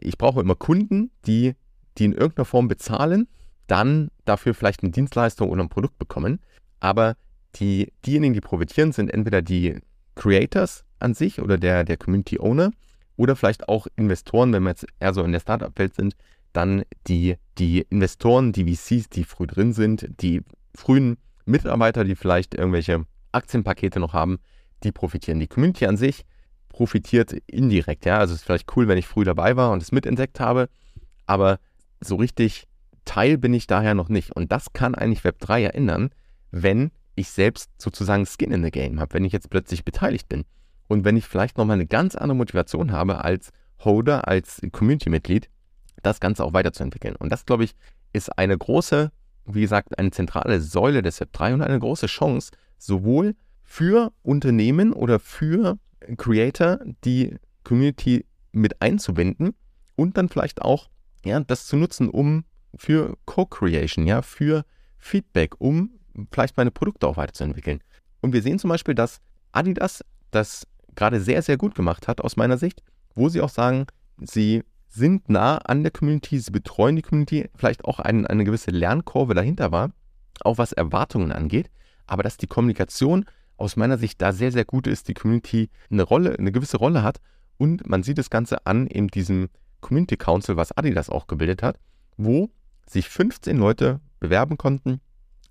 ich 0.00 0.16
brauche 0.16 0.40
immer 0.40 0.54
Kunden, 0.54 1.10
die, 1.26 1.54
die 1.98 2.04
in 2.04 2.12
irgendeiner 2.12 2.44
Form 2.44 2.68
bezahlen, 2.68 3.28
dann 3.66 4.10
dafür 4.24 4.54
vielleicht 4.54 4.82
eine 4.82 4.92
Dienstleistung 4.92 5.50
oder 5.50 5.62
ein 5.62 5.68
Produkt 5.68 5.98
bekommen. 5.98 6.40
Aber 6.80 7.16
die, 7.56 7.92
diejenigen, 8.06 8.34
die 8.34 8.40
profitieren, 8.40 8.92
sind 8.92 9.12
entweder 9.12 9.42
die 9.42 9.76
Creators 10.14 10.84
an 10.98 11.14
sich 11.14 11.40
oder 11.40 11.58
der, 11.58 11.84
der 11.84 11.96
Community 11.96 12.38
Owner 12.38 12.70
oder 13.16 13.36
vielleicht 13.36 13.68
auch 13.68 13.86
Investoren, 13.96 14.52
wenn 14.52 14.62
wir 14.62 14.70
jetzt 14.70 14.86
eher 15.00 15.14
so 15.14 15.22
in 15.22 15.32
der 15.32 15.40
Startup-Welt 15.40 15.94
sind, 15.94 16.14
dann 16.52 16.82
die, 17.06 17.36
die 17.58 17.86
Investoren, 17.88 18.52
die 18.52 18.74
VCs, 18.74 19.08
die 19.08 19.24
früh 19.24 19.46
drin 19.46 19.72
sind, 19.72 20.08
die 20.20 20.42
frühen 20.74 21.16
Mitarbeiter, 21.44 22.04
die 22.04 22.14
vielleicht 22.14 22.54
irgendwelche 22.54 23.04
Aktienpakete 23.32 24.00
noch 24.00 24.12
haben, 24.12 24.38
die 24.84 24.92
profitieren. 24.92 25.40
Die 25.40 25.46
Community 25.46 25.86
an 25.86 25.96
sich 25.96 26.24
profitiert 26.72 27.32
indirekt. 27.46 28.04
Ja? 28.04 28.18
Also 28.18 28.34
es 28.34 28.40
ist 28.40 28.46
vielleicht 28.46 28.76
cool, 28.76 28.88
wenn 28.88 28.98
ich 28.98 29.06
früh 29.06 29.24
dabei 29.24 29.56
war 29.56 29.70
und 29.70 29.82
es 29.82 29.92
mitentdeckt 29.92 30.40
habe, 30.40 30.68
aber 31.26 31.58
so 32.00 32.16
richtig 32.16 32.66
Teil 33.04 33.38
bin 33.38 33.54
ich 33.54 33.66
daher 33.66 33.94
noch 33.94 34.08
nicht. 34.08 34.34
Und 34.34 34.52
das 34.52 34.72
kann 34.72 34.94
eigentlich 34.94 35.20
Web3 35.20 35.58
ja 35.58 35.68
ändern, 35.70 36.10
wenn 36.50 36.90
ich 37.14 37.28
selbst 37.30 37.70
sozusagen 37.78 38.26
Skin 38.26 38.52
in 38.52 38.64
the 38.64 38.70
Game 38.70 39.00
habe, 39.00 39.14
wenn 39.14 39.24
ich 39.24 39.32
jetzt 39.32 39.50
plötzlich 39.50 39.84
beteiligt 39.84 40.28
bin. 40.28 40.44
Und 40.88 41.04
wenn 41.04 41.16
ich 41.16 41.26
vielleicht 41.26 41.58
nochmal 41.58 41.74
eine 41.74 41.86
ganz 41.86 42.14
andere 42.14 42.36
Motivation 42.36 42.92
habe 42.92 43.24
als 43.24 43.50
Holder, 43.78 44.28
als 44.28 44.60
Community-Mitglied, 44.70 45.48
das 46.02 46.20
Ganze 46.20 46.44
auch 46.44 46.52
weiterzuentwickeln. 46.52 47.16
Und 47.16 47.30
das, 47.30 47.46
glaube 47.46 47.64
ich, 47.64 47.74
ist 48.12 48.36
eine 48.38 48.56
große, 48.56 49.10
wie 49.46 49.60
gesagt, 49.60 49.98
eine 49.98 50.10
zentrale 50.10 50.60
Säule 50.60 51.02
des 51.02 51.20
Web3 51.20 51.54
und 51.54 51.62
eine 51.62 51.78
große 51.78 52.06
Chance, 52.06 52.52
sowohl 52.78 53.34
für 53.62 54.12
Unternehmen 54.22 54.92
oder 54.92 55.18
für 55.18 55.78
Creator 56.16 56.78
die 57.04 57.36
Community 57.64 58.26
mit 58.52 58.80
einzubinden 58.82 59.54
und 59.96 60.16
dann 60.16 60.28
vielleicht 60.28 60.62
auch 60.62 60.88
ja, 61.24 61.40
das 61.40 61.66
zu 61.66 61.76
nutzen, 61.76 62.08
um 62.08 62.44
für 62.74 63.16
Co-Creation, 63.26 64.06
ja, 64.06 64.22
für 64.22 64.64
Feedback, 64.98 65.60
um 65.60 65.90
vielleicht 66.30 66.56
meine 66.56 66.70
Produkte 66.70 67.06
auch 67.06 67.16
weiterzuentwickeln. 67.16 67.80
Und 68.20 68.32
wir 68.32 68.42
sehen 68.42 68.58
zum 68.58 68.70
Beispiel, 68.70 68.94
dass 68.94 69.20
Adidas 69.52 70.04
das 70.30 70.66
gerade 70.94 71.20
sehr, 71.20 71.42
sehr 71.42 71.56
gut 71.56 71.74
gemacht 71.74 72.08
hat, 72.08 72.20
aus 72.20 72.36
meiner 72.36 72.58
Sicht, 72.58 72.82
wo 73.14 73.28
sie 73.28 73.40
auch 73.40 73.48
sagen, 73.48 73.86
sie 74.20 74.62
sind 74.88 75.28
nah 75.28 75.58
an 75.58 75.82
der 75.82 75.92
Community, 75.92 76.38
sie 76.38 76.50
betreuen 76.50 76.96
die 76.96 77.02
Community, 77.02 77.48
vielleicht 77.54 77.84
auch 77.84 77.98
ein, 77.98 78.26
eine 78.26 78.44
gewisse 78.44 78.70
Lernkurve 78.70 79.34
dahinter 79.34 79.72
war, 79.72 79.92
auch 80.40 80.58
was 80.58 80.72
Erwartungen 80.72 81.32
angeht, 81.32 81.70
aber 82.06 82.22
dass 82.22 82.36
die 82.36 82.46
Kommunikation 82.46 83.24
aus 83.62 83.76
meiner 83.76 83.98
Sicht 83.98 84.20
da 84.20 84.32
sehr, 84.32 84.52
sehr 84.52 84.64
gut 84.64 84.86
ist, 84.86 85.08
die 85.08 85.14
Community 85.14 85.70
eine 85.90 86.02
Rolle, 86.02 86.38
eine 86.38 86.52
gewisse 86.52 86.76
Rolle 86.76 87.02
hat. 87.02 87.20
Und 87.58 87.88
man 87.88 88.02
sieht 88.02 88.18
das 88.18 88.30
Ganze 88.30 88.66
an 88.66 88.86
in 88.86 89.08
diesem 89.08 89.48
Community 89.80 90.16
Council, 90.16 90.56
was 90.56 90.76
Adidas 90.76 91.08
auch 91.08 91.26
gebildet 91.26 91.62
hat, 91.62 91.78
wo 92.16 92.50
sich 92.86 93.08
15 93.08 93.56
Leute 93.56 94.00
bewerben 94.20 94.56
konnten, 94.58 95.00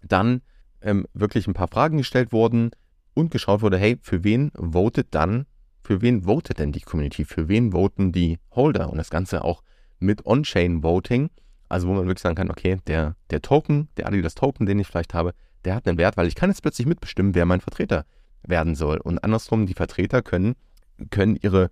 dann 0.04 0.42
ähm, 0.82 1.06
wirklich 1.14 1.48
ein 1.48 1.54
paar 1.54 1.68
Fragen 1.68 1.98
gestellt 1.98 2.32
wurden, 2.32 2.72
und 3.14 3.32
geschaut 3.32 3.62
wurde, 3.62 3.78
hey, 3.78 3.98
für 4.02 4.24
wen 4.24 4.52
votet 4.56 5.08
dann, 5.12 5.46
für 5.84 6.02
wen 6.02 6.24
votet 6.24 6.60
denn 6.60 6.72
die 6.72 6.82
Community, 6.82 7.26
für 7.26 7.48
wen 7.48 7.72
voten 7.72 8.12
die 8.12 8.40
Holder 8.52 8.90
und 8.90 8.98
das 8.98 9.10
Ganze 9.10 9.44
auch 9.44 9.64
mit 10.00 10.26
On-Chain-Voting, 10.26 11.30
also 11.70 11.88
wo 11.88 11.94
man 11.94 12.06
wirklich 12.06 12.22
sagen 12.22 12.36
kann, 12.36 12.52
okay, 12.52 12.78
der, 12.88 13.16
der 13.30 13.42
Token, 13.42 13.90
der 13.98 14.08
Adidas 14.08 14.36
Token, 14.36 14.66
den 14.66 14.80
ich 14.80 14.88
vielleicht 14.88 15.14
habe, 15.14 15.34
der 15.66 15.76
hat 15.76 15.88
einen 15.88 15.98
Wert, 15.98 16.18
weil 16.18 16.28
ich 16.28 16.36
kann 16.36 16.50
jetzt 16.50 16.62
plötzlich 16.62 16.88
mitbestimmen, 16.88 17.36
wer 17.36 17.46
mein 17.46 17.62
Vertreter 17.62 18.06
werden 18.44 18.76
soll. 18.76 18.98
Und 18.98 19.24
andersrum, 19.24 19.66
die 19.66 19.74
Vertreter 19.74 20.22
können, 20.22 20.56
können 21.10 21.38
ihre, 21.42 21.70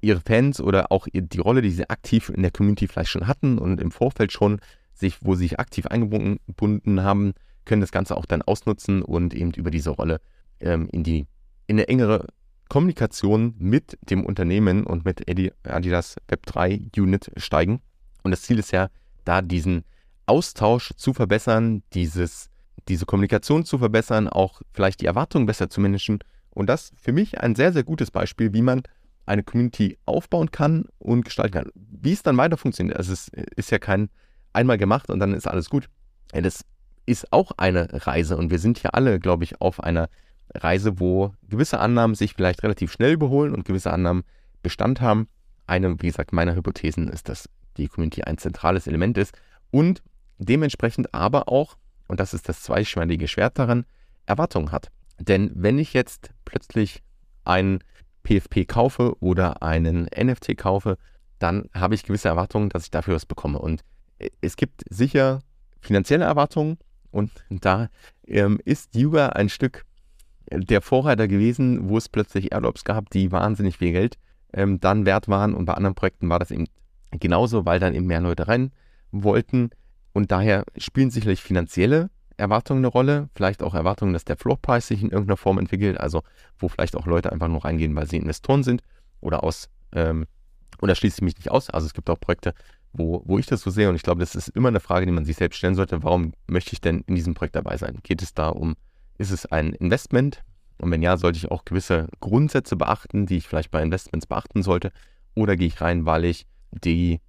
ihre 0.00 0.20
Fans 0.20 0.60
oder 0.60 0.92
auch 0.92 1.06
die 1.12 1.38
Rolle, 1.38 1.62
die 1.62 1.70
sie 1.70 1.88
aktiv 1.88 2.28
in 2.28 2.42
der 2.42 2.50
Community 2.50 2.88
vielleicht 2.88 3.10
schon 3.10 3.26
hatten 3.26 3.58
und 3.58 3.80
im 3.80 3.90
Vorfeld 3.90 4.32
schon 4.32 4.60
sich, 4.92 5.18
wo 5.22 5.34
sie 5.34 5.44
sich 5.44 5.58
aktiv 5.58 5.86
eingebunden 5.86 7.02
haben, 7.02 7.34
können 7.64 7.80
das 7.80 7.92
Ganze 7.92 8.16
auch 8.16 8.26
dann 8.26 8.42
ausnutzen 8.42 9.02
und 9.02 9.34
eben 9.34 9.52
über 9.52 9.70
diese 9.70 9.90
Rolle 9.90 10.20
ähm, 10.60 10.88
in 10.92 11.02
die 11.02 11.26
in 11.66 11.76
eine 11.76 11.88
engere 11.88 12.26
Kommunikation 12.68 13.54
mit 13.58 13.98
dem 14.02 14.24
Unternehmen 14.24 14.84
und 14.84 15.04
mit 15.04 15.28
Adidas 15.64 16.16
Web3 16.28 17.00
Unit 17.00 17.30
steigen. 17.36 17.80
Und 18.22 18.30
das 18.30 18.42
Ziel 18.42 18.58
ist 18.58 18.72
ja, 18.72 18.88
da 19.24 19.42
diesen 19.42 19.84
Austausch 20.26 20.92
zu 20.96 21.12
verbessern, 21.12 21.82
dieses, 21.92 22.50
diese 22.88 23.06
Kommunikation 23.06 23.64
zu 23.64 23.78
verbessern, 23.78 24.28
auch 24.28 24.62
vielleicht 24.72 25.00
die 25.00 25.06
Erwartungen 25.06 25.46
besser 25.46 25.70
zu 25.70 25.80
managen. 25.80 26.18
Und 26.50 26.68
das 26.68 26.92
für 26.96 27.12
mich 27.12 27.40
ein 27.40 27.54
sehr, 27.54 27.72
sehr 27.72 27.84
gutes 27.84 28.10
Beispiel, 28.10 28.52
wie 28.52 28.62
man 28.62 28.82
eine 29.26 29.42
Community 29.42 29.98
aufbauen 30.04 30.50
kann 30.50 30.86
und 30.98 31.24
gestalten 31.24 31.54
kann. 31.54 31.70
Wie 31.74 32.12
es 32.12 32.22
dann 32.22 32.36
weiter 32.36 32.56
funktioniert, 32.56 32.96
also 32.96 33.12
es 33.12 33.28
ist 33.56 33.70
ja 33.70 33.78
kein 33.78 34.10
einmal 34.52 34.78
gemacht 34.78 35.10
und 35.10 35.18
dann 35.18 35.34
ist 35.34 35.48
alles 35.48 35.70
gut. 35.70 35.88
Das 36.32 36.64
ist 37.06 37.32
auch 37.32 37.52
eine 37.56 37.88
Reise 38.06 38.36
und 38.36 38.50
wir 38.50 38.58
sind 38.58 38.82
ja 38.82 38.90
alle, 38.90 39.18
glaube 39.18 39.44
ich, 39.44 39.60
auf 39.60 39.82
einer 39.82 40.08
Reise, 40.54 41.00
wo 41.00 41.34
gewisse 41.48 41.80
Annahmen 41.80 42.14
sich 42.14 42.34
vielleicht 42.34 42.62
relativ 42.62 42.92
schnell 42.92 43.12
überholen 43.12 43.54
und 43.54 43.64
gewisse 43.64 43.92
Annahmen 43.92 44.24
Bestand 44.62 45.00
haben. 45.00 45.28
Eine, 45.66 46.00
wie 46.00 46.06
gesagt, 46.06 46.32
meiner 46.32 46.54
Hypothesen 46.54 47.08
ist, 47.08 47.28
dass 47.28 47.48
die 47.76 47.88
Community 47.88 48.22
ein 48.22 48.38
zentrales 48.38 48.86
Element 48.86 49.18
ist 49.18 49.34
und 49.70 50.02
dementsprechend 50.38 51.14
aber 51.14 51.48
auch, 51.48 51.76
und 52.08 52.20
das 52.20 52.34
ist 52.34 52.48
das 52.48 52.62
zweischneidige 52.62 53.28
Schwert 53.28 53.58
daran, 53.58 53.84
Erwartungen 54.26 54.72
hat. 54.72 54.90
Denn 55.18 55.50
wenn 55.54 55.78
ich 55.78 55.92
jetzt 55.92 56.30
plötzlich 56.44 57.02
einen 57.44 57.80
PFP 58.24 58.66
kaufe 58.66 59.16
oder 59.20 59.62
einen 59.62 60.04
NFT 60.04 60.56
kaufe, 60.56 60.96
dann 61.38 61.68
habe 61.74 61.94
ich 61.94 62.04
gewisse 62.04 62.28
Erwartungen, 62.28 62.70
dass 62.70 62.84
ich 62.84 62.90
dafür 62.90 63.14
was 63.14 63.26
bekomme. 63.26 63.58
Und 63.58 63.82
es 64.40 64.56
gibt 64.56 64.82
sicher 64.88 65.40
finanzielle 65.80 66.24
Erwartungen 66.24 66.78
und 67.10 67.30
da 67.48 67.88
ähm, 68.26 68.60
ist 68.64 68.94
Yuga 68.94 69.28
ein 69.28 69.48
Stück 69.48 69.84
der 70.50 70.80
Vorreiter 70.80 71.28
gewesen, 71.28 71.88
wo 71.88 71.96
es 71.96 72.08
plötzlich 72.08 72.52
Airdrops 72.52 72.84
gab, 72.84 73.10
die 73.10 73.32
wahnsinnig 73.32 73.78
viel 73.78 73.92
Geld 73.92 74.18
ähm, 74.52 74.80
dann 74.80 75.06
wert 75.06 75.28
waren. 75.28 75.54
Und 75.54 75.64
bei 75.66 75.74
anderen 75.74 75.94
Projekten 75.94 76.28
war 76.28 76.38
das 76.38 76.50
eben 76.50 76.66
genauso, 77.12 77.64
weil 77.64 77.80
dann 77.80 77.94
eben 77.94 78.06
mehr 78.06 78.20
Leute 78.20 78.48
rein 78.48 78.72
wollten. 79.10 79.70
Und 80.14 80.32
daher 80.32 80.64
spielen 80.78 81.10
sicherlich 81.10 81.42
finanzielle 81.42 82.08
Erwartungen 82.38 82.78
eine 82.78 82.88
Rolle, 82.88 83.28
vielleicht 83.34 83.62
auch 83.62 83.74
Erwartungen, 83.74 84.14
dass 84.14 84.24
der 84.24 84.38
Floorpreis 84.38 84.88
sich 84.88 85.02
in 85.02 85.10
irgendeiner 85.10 85.36
Form 85.36 85.58
entwickelt, 85.58 86.00
also 86.00 86.22
wo 86.58 86.68
vielleicht 86.68 86.96
auch 86.96 87.06
Leute 87.06 87.30
einfach 87.30 87.48
nur 87.48 87.62
reingehen, 87.64 87.94
weil 87.94 88.08
sie 88.08 88.16
Investoren 88.16 88.62
sind 88.62 88.82
oder 89.20 89.44
aus, 89.44 89.68
ähm, 89.92 90.24
oder 90.80 90.94
schließe 90.94 91.18
ich 91.18 91.22
mich 91.22 91.36
nicht 91.36 91.50
aus. 91.50 91.68
Also 91.68 91.86
es 91.86 91.92
gibt 91.92 92.08
auch 92.08 92.18
Projekte, 92.18 92.54
wo, 92.94 93.22
wo 93.26 93.38
ich 93.38 93.46
das 93.46 93.60
so 93.60 93.70
sehe 93.70 93.90
und 93.90 93.96
ich 93.96 94.02
glaube, 94.02 94.20
das 94.20 94.34
ist 94.34 94.48
immer 94.48 94.68
eine 94.68 94.80
Frage, 94.80 95.04
die 95.04 95.12
man 95.12 95.26
sich 95.26 95.36
selbst 95.36 95.58
stellen 95.58 95.74
sollte. 95.74 96.02
Warum 96.02 96.32
möchte 96.46 96.72
ich 96.72 96.80
denn 96.80 97.04
in 97.06 97.14
diesem 97.14 97.34
Projekt 97.34 97.56
dabei 97.56 97.76
sein? 97.76 97.98
Geht 98.02 98.22
es 98.22 98.32
da 98.32 98.48
um 98.48 98.76
ist 99.18 99.30
es 99.30 99.46
ein 99.46 99.72
Investment? 99.74 100.42
Und 100.78 100.90
wenn 100.90 101.02
ja, 101.02 101.16
sollte 101.16 101.38
ich 101.38 101.50
auch 101.50 101.64
gewisse 101.64 102.08
Grundsätze 102.20 102.76
beachten, 102.76 103.26
die 103.26 103.36
ich 103.36 103.46
vielleicht 103.46 103.70
bei 103.70 103.82
Investments 103.82 104.26
beachten 104.26 104.62
sollte? 104.62 104.92
Oder 105.34 105.56
gehe 105.56 105.68
ich 105.68 105.80
rein, 105.80 106.04
weil 106.06 106.24
ich 106.24 106.46
die, 106.72 107.20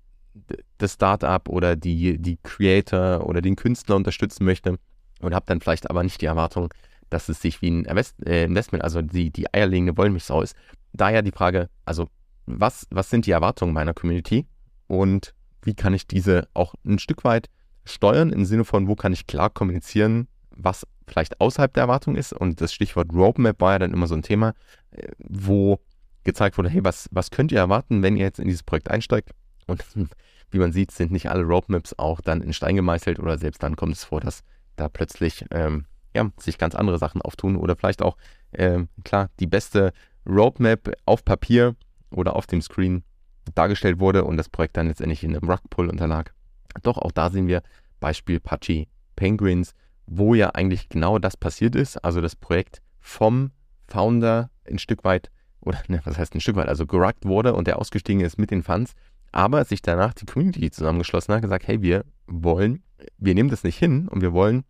das 0.78 0.93
Startup 0.93 1.48
oder 1.50 1.76
die, 1.76 2.17
die 2.17 2.38
Creator 2.43 3.26
oder 3.26 3.41
den 3.41 3.56
Künstler 3.56 3.95
unterstützen 3.95 4.45
möchte 4.45 4.78
und 5.21 5.34
habe 5.34 5.45
dann 5.48 5.62
vielleicht 5.62 5.89
aber 5.89 6.04
nicht 6.04 6.21
die 6.21 6.26
Erwartung, 6.26 6.74
dass 7.10 7.30
es 7.30 7.41
sich 7.41 7.62
wie 7.62 7.71
ein 7.71 7.86
äh, 8.26 8.43
Investment, 8.43 8.84
also 8.84 9.02
die, 9.02 9.32
die 9.32 9.54
eierlegende 9.54 9.98
Wollmilchsau 9.98 10.41
ist. 10.41 10.56
Daher 10.93 11.21
die 11.21 11.32
Frage, 11.32 11.69
also 11.86 12.08
was, 12.45 12.88
was 12.89 13.10
sind 13.10 13.26
die 13.26 13.32
Erwartungen 13.32 13.74
meiner 13.74 13.93
Community 13.93 14.45
und 14.88 15.34
wie 15.62 15.74
kann 15.74 15.93
ich 15.93 16.08
diese 16.08 16.48
auch 16.54 16.76
ein 16.86 17.00
Stück 17.00 17.24
weit 17.24 17.50
steuern 17.86 18.32
im 18.32 18.45
Sinne 18.45 18.65
von, 18.65 18.88
wo 18.88 18.95
kann 18.95 19.13
ich 19.13 19.28
klar 19.28 19.50
kommunizieren, 19.50 20.28
was 20.52 20.86
vielleicht 21.08 21.39
außerhalb 21.39 21.74
der 21.74 21.84
Erwartung 21.84 22.15
ist. 22.15 22.34
Und 22.34 22.62
das 22.62 22.74
Stichwort 22.74 23.13
Roadmap 23.13 23.62
war 23.62 23.74
ja 23.74 23.80
dann 23.80 23.93
immer 23.93 24.08
so 24.08 24.15
ein 24.15 24.24
Thema, 24.24 24.54
äh, 24.91 25.08
wo 25.19 25.80
gezeigt 26.24 26.58
wurde, 26.58 26.69
hey, 26.69 26.84
was, 26.84 27.08
was 27.12 27.30
könnt 27.30 27.52
ihr 27.52 27.60
erwarten, 27.60 28.02
wenn 28.02 28.17
ihr 28.17 28.24
jetzt 28.24 28.39
in 28.39 28.48
dieses 28.48 28.63
Projekt 28.63 28.89
einsteigt? 28.89 29.32
Und 29.67 29.84
wie 30.51 30.60
man 30.60 30.71
sieht, 30.71 30.91
sind 30.91 31.12
nicht 31.12 31.30
alle 31.30 31.43
Roadmaps 31.43 31.97
auch 31.97 32.21
dann 32.21 32.41
in 32.41 32.54
Stein 32.54 32.75
gemeißelt 32.75 33.19
oder 33.19 33.38
selbst 33.38 33.63
dann 33.63 33.75
kommt 33.75 33.95
es 33.95 34.04
vor, 34.04 34.21
dass 34.21 34.43
da 34.75 34.89
plötzlich 34.89 35.45
ähm, 35.51 35.86
ja, 36.15 36.32
sich 36.38 36.58
ganz 36.58 36.75
andere 36.75 36.97
Sachen 36.97 37.21
auftun 37.21 37.56
oder 37.58 37.75
vielleicht 37.75 38.01
auch, 38.01 38.17
ähm, 38.54 38.88
klar, 39.04 39.30
die 39.39 39.47
beste 39.47 39.91
Roadmap 40.25 40.93
auf 41.06 41.25
Papier 41.25 41.75
oder 42.10 42.36
auf 42.36 42.47
dem 42.47 42.62
Screen 42.62 43.04
dargestellt 43.54 43.99
wurde 43.99 44.23
und 44.23 44.38
das 44.38 44.49
Projekt 44.49 44.78
dann 44.78 44.88
letztendlich 44.88 45.23
in 45.23 45.36
einem 45.36 45.49
Rugpull 45.49 45.89
unterlag. 45.89 46.34
Doch 46.82 46.97
auch 46.97 47.12
da 47.12 47.30
sehen 47.30 47.47
wir 47.47 47.62
Beispiel 47.99 48.39
Pachi 48.39 48.88
Penguins, 49.15 49.73
wo 50.08 50.34
ja 50.34 50.51
eigentlich 50.51 50.89
genau 50.89 51.19
das 51.19 51.38
passiert 51.38 51.75
ist. 51.75 51.97
Also 52.04 52.21
das 52.21 52.36
Projekt 52.36 52.82
vom 52.99 53.51
Founder 53.88 54.49
ein 54.67 54.80
Stück 54.80 55.04
weit, 55.04 55.30
oder 55.62 55.82
ne, 55.88 56.01
was 56.06 56.17
heißt 56.17 56.34
ein 56.34 56.41
Stück 56.41 56.56
weit, 56.56 56.67
also 56.67 56.86
geruckt 56.86 57.25
wurde 57.25 57.54
und 57.54 57.67
der 57.67 57.80
ausgestiegen 57.80 58.21
ist 58.21 58.38
mit 58.38 58.51
den 58.51 58.63
Funds, 58.63 58.93
aber 59.36 59.65
sich 59.65 59.82
danach 59.82 60.13
die 60.13 60.26
Community 60.26 60.71
zusammengeschlossen 60.71 61.34
hat, 61.34 61.41
gesagt, 61.41 61.67
hey, 61.67 61.82
wir 61.82 62.06
wollen, 62.26 62.82
wir 63.17 63.36
nehmen 63.36 63.50
das 63.50 63.65
nicht 63.65 63.78
hin 63.78 64.08
und 64.08 64.21
wir 64.21 64.32
wollen, 64.32 64.63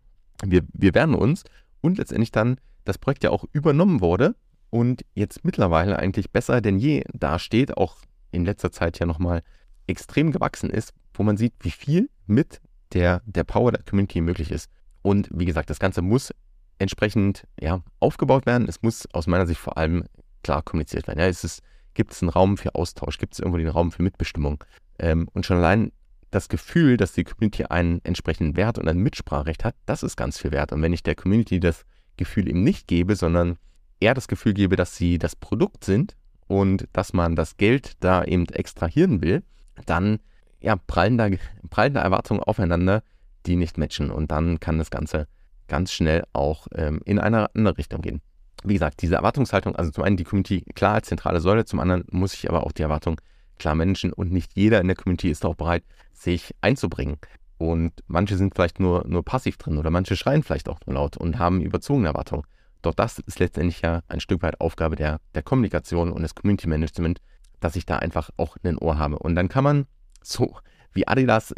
wir, 0.44 0.62
wir 0.72 0.92
werden 0.92 1.14
uns 1.14 1.44
und 1.80 1.98
letztendlich 1.98 2.32
dann 2.32 2.58
das 2.84 2.98
Projekt 2.98 3.22
ja 3.22 3.30
auch 3.30 3.44
übernommen 3.52 4.00
wurde 4.00 4.34
und 4.70 5.04
jetzt 5.14 5.44
mittlerweile 5.44 6.00
eigentlich 6.00 6.32
besser 6.32 6.60
denn 6.60 6.78
je 6.78 7.04
dasteht, 7.12 7.76
auch 7.76 7.98
in 8.32 8.44
letzter 8.44 8.72
Zeit 8.72 8.98
ja 8.98 9.06
nochmal 9.06 9.42
extrem 9.86 10.32
gewachsen 10.32 10.68
ist, 10.68 10.92
wo 11.14 11.22
man 11.22 11.36
sieht, 11.36 11.54
wie 11.60 11.70
viel 11.70 12.10
mit 12.26 12.60
der, 12.92 13.22
der 13.24 13.44
Power 13.44 13.70
der 13.70 13.84
Community 13.84 14.20
möglich 14.20 14.50
ist. 14.50 14.68
Und 15.02 15.28
wie 15.32 15.44
gesagt, 15.44 15.70
das 15.70 15.78
Ganze 15.78 16.02
muss 16.02 16.32
entsprechend 16.80 17.46
ja, 17.60 17.84
aufgebaut 18.00 18.46
werden. 18.46 18.68
Es 18.68 18.82
muss 18.82 19.06
aus 19.12 19.28
meiner 19.28 19.46
Sicht 19.46 19.60
vor 19.60 19.78
allem 19.78 20.06
klar 20.42 20.62
kommuniziert 20.62 21.06
werden. 21.06 21.20
Ja, 21.20 21.26
es 21.26 21.44
ist, 21.44 21.62
gibt 21.96 22.12
es 22.12 22.22
einen 22.22 22.28
Raum 22.28 22.56
für 22.56 22.74
Austausch? 22.74 23.18
Gibt 23.18 23.32
es 23.34 23.40
irgendwo 23.40 23.58
den 23.58 23.68
Raum 23.68 23.90
für 23.90 24.02
Mitbestimmung? 24.02 24.62
Ähm, 24.98 25.28
und 25.32 25.44
schon 25.44 25.56
allein 25.56 25.90
das 26.30 26.48
Gefühl, 26.48 26.96
dass 26.96 27.12
die 27.12 27.24
Community 27.24 27.64
einen 27.64 28.00
entsprechenden 28.04 28.56
Wert 28.56 28.78
und 28.78 28.88
ein 28.88 28.98
Mitspracherecht 28.98 29.64
hat, 29.64 29.74
das 29.86 30.02
ist 30.02 30.16
ganz 30.16 30.38
viel 30.38 30.52
wert. 30.52 30.72
Und 30.72 30.82
wenn 30.82 30.92
ich 30.92 31.02
der 31.02 31.14
Community 31.14 31.58
das 31.58 31.84
Gefühl 32.16 32.48
eben 32.48 32.62
nicht 32.62 32.86
gebe, 32.86 33.16
sondern 33.16 33.58
eher 34.00 34.14
das 34.14 34.28
Gefühl 34.28 34.54
gebe, 34.54 34.76
dass 34.76 34.96
sie 34.96 35.18
das 35.18 35.34
Produkt 35.34 35.84
sind 35.84 36.16
und 36.46 36.88
dass 36.92 37.12
man 37.12 37.36
das 37.36 37.56
Geld 37.56 37.92
da 38.00 38.24
eben 38.24 38.46
extrahieren 38.46 39.22
will, 39.22 39.42
dann 39.86 40.18
ja, 40.60 40.76
prallen, 40.76 41.18
da, 41.18 41.28
prallen 41.70 41.94
da 41.94 42.02
Erwartungen 42.02 42.42
aufeinander, 42.42 43.02
die 43.46 43.56
nicht 43.56 43.78
matchen. 43.78 44.10
Und 44.10 44.30
dann 44.30 44.60
kann 44.60 44.78
das 44.78 44.90
Ganze 44.90 45.28
ganz 45.68 45.92
schnell 45.92 46.24
auch 46.32 46.66
ähm, 46.74 47.00
in 47.04 47.18
eine 47.18 47.54
andere 47.54 47.78
Richtung 47.78 48.02
gehen. 48.02 48.20
Wie 48.64 48.74
gesagt, 48.74 49.02
diese 49.02 49.16
Erwartungshaltung, 49.16 49.76
also 49.76 49.90
zum 49.90 50.04
einen 50.04 50.16
die 50.16 50.24
Community 50.24 50.62
klar 50.74 50.94
als 50.94 51.08
zentrale 51.08 51.40
Säule, 51.40 51.64
zum 51.64 51.80
anderen 51.80 52.04
muss 52.10 52.34
ich 52.34 52.48
aber 52.48 52.64
auch 52.64 52.72
die 52.72 52.82
Erwartung 52.82 53.20
klar 53.58 53.74
managen 53.74 54.12
und 54.12 54.32
nicht 54.32 54.52
jeder 54.54 54.80
in 54.80 54.86
der 54.86 54.96
Community 54.96 55.30
ist 55.30 55.44
auch 55.44 55.54
bereit, 55.54 55.84
sich 56.12 56.54
einzubringen. 56.60 57.18
Und 57.58 57.92
manche 58.06 58.36
sind 58.36 58.54
vielleicht 58.54 58.80
nur, 58.80 59.04
nur 59.06 59.24
passiv 59.24 59.56
drin 59.56 59.78
oder 59.78 59.90
manche 59.90 60.16
schreien 60.16 60.42
vielleicht 60.42 60.68
auch 60.68 60.78
nur 60.86 60.94
laut 60.94 61.16
und 61.16 61.38
haben 61.38 61.60
überzogene 61.60 62.08
Erwartungen. 62.08 62.44
Doch 62.82 62.94
das 62.94 63.18
ist 63.18 63.38
letztendlich 63.38 63.80
ja 63.80 64.02
ein 64.08 64.20
Stück 64.20 64.42
weit 64.42 64.60
Aufgabe 64.60 64.96
der, 64.96 65.20
der 65.34 65.42
Kommunikation 65.42 66.12
und 66.12 66.22
des 66.22 66.34
Community 66.34 66.68
Management, 66.68 67.20
dass 67.60 67.76
ich 67.76 67.86
da 67.86 67.96
einfach 67.96 68.30
auch 68.36 68.56
ein 68.62 68.78
Ohr 68.78 68.98
habe. 68.98 69.18
Und 69.18 69.34
dann 69.34 69.48
kann 69.48 69.64
man 69.64 69.86
so 70.22 70.56
wie 70.92 71.08
Adidas 71.08 71.54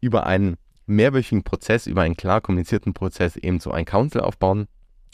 über 0.00 0.26
einen 0.26 0.56
mehrwöchigen 0.86 1.44
Prozess, 1.44 1.86
über 1.86 2.02
einen 2.02 2.16
klar 2.16 2.40
kommunizierten 2.40 2.94
Prozess 2.94 3.36
eben 3.36 3.60
so 3.60 3.70
ein 3.70 3.84
Council 3.84 4.22
aufbauen 4.22 4.66